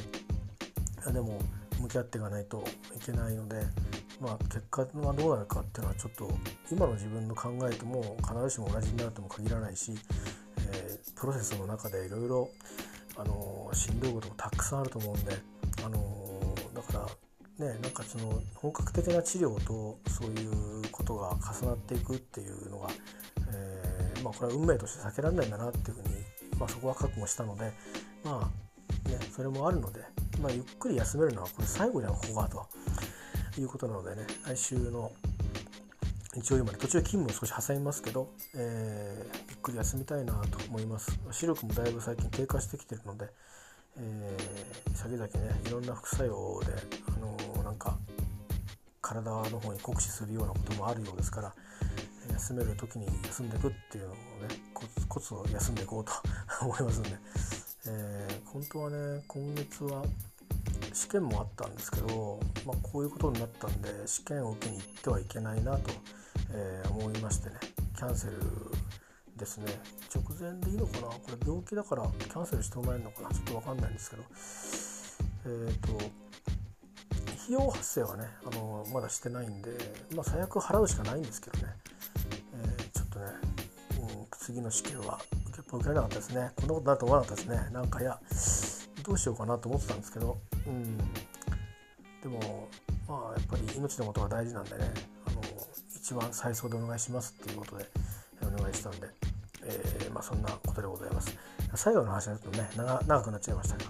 [1.12, 1.38] でも
[1.80, 2.64] 向き合っていかないと
[2.96, 3.56] いけないので、
[4.20, 6.30] まあ、結果はどうなるかっていうのはちょっと
[6.70, 9.92] 今の自分の考えとも必ずしも同じになるとも限らないし、
[10.72, 12.48] えー、プロセスの中でいろいろ
[13.72, 15.32] しんどいこともたくさんあると思うんで、
[15.84, 17.06] あのー、だか
[17.58, 22.88] らねなんかその本格的な治療とそういうことが重なっていくっていうのが、
[23.52, 26.14] えー、まあ、これは運命として避けられないんだなっていうふうに
[26.59, 27.72] まあ、そこは覚悟したので
[28.24, 28.50] ま
[29.07, 30.00] あねそれもあるので、
[30.40, 32.66] まあ、ゆっくり休めるのはこれ最後じゃんここがと。
[33.61, 35.12] いうことなのでね来週の
[36.34, 41.16] 日曜日まで途中勤務を少し挟みますけど、えー、ゆっくり休みたいなと思います。
[41.30, 43.28] 視力もだいぶ最近低下してきてるので、
[43.96, 46.72] えー、先々ねいろんな副作用で、
[47.07, 47.96] あのー、なんか
[49.00, 51.55] 体の方に酷使するようなこともあるようですから
[52.32, 54.18] 休める時に休んでいくっていうのをね
[55.08, 56.12] コツを休んでいこうと
[56.64, 57.10] 思いますんで、
[57.86, 60.04] えー、本当はね今月は
[60.92, 65.90] 試験もあったんですけど、まあ、こういうことになったんで試験を受けに行ってはいけないなと、
[66.50, 67.56] えー、思いましてね
[67.96, 68.40] キャンセル
[69.36, 69.66] ですね。
[70.14, 71.08] 直前でいいのかな？
[71.08, 73.30] これ病気だからキャンセルしてもらえるのかな？
[73.30, 74.22] ちょっと分かんないんですけど。
[75.46, 75.96] えっ、ー、と
[77.44, 79.70] 費用発生はねあのまだしてないんで、
[80.14, 81.74] まあ、最悪払うしかないんですけどね。
[84.45, 85.18] 次の試験は
[85.49, 86.51] 受け受けられなかったですね。
[86.57, 87.70] こんなことになると思わなかったですね。
[87.72, 88.20] なんかいや
[89.03, 90.36] どうしようかなと思ってたんですけど。
[90.66, 90.99] うん。
[90.99, 92.68] でも
[93.09, 94.92] まあやっぱり命のことが大事なんでね。
[95.26, 95.40] あの
[95.97, 97.86] 一番最速でお願いしますっていうことで
[98.42, 99.09] お願いしたんで、
[99.64, 101.34] えー、まあ、そんなことでございます。
[101.74, 103.84] 最後の話はちょっとね長くなっちゃいましたが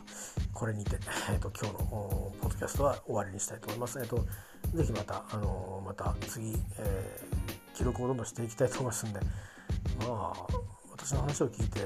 [0.53, 0.99] これにて、
[1.31, 3.99] えーと、今日のポッドキャストは終わりにしたいと思います。
[3.99, 9.19] えーと、とぜひまた、あのまた次、えー、記録をどんどんしていきたいと思いますんで、
[10.01, 10.47] まあ
[10.91, 11.81] 私の話を聞いて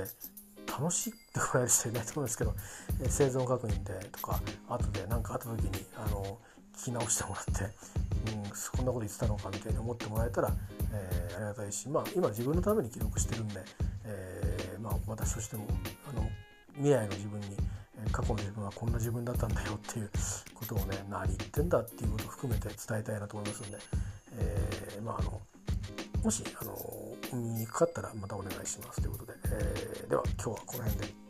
[0.67, 2.55] 楽しいってもらえる人いないと思うんですけど、
[3.01, 6.39] えー、生存確認でとか後で何かあった時にあの
[6.77, 10.53] 聞き直してもらって、うん、そんなこと言ってたのかみたいに思ってもらえたら、
[10.93, 13.61] えー、ありがたいし、まあ、今自分のために記録してるんで、
[14.05, 15.67] えーまあ、私としても
[16.09, 16.29] あの
[16.77, 17.57] 未来の自分に
[18.13, 20.11] 過去の自分はこんな自分だったんだよっていう
[20.55, 23.79] ことをね何言ってんだっていうことを含めて伝えたいなと思いますんで、
[24.39, 25.41] えー、まああの
[26.23, 26.75] もしあの
[27.33, 31.28] 見にくかったらまたお願いしますということで、えー、では今日はこの辺で。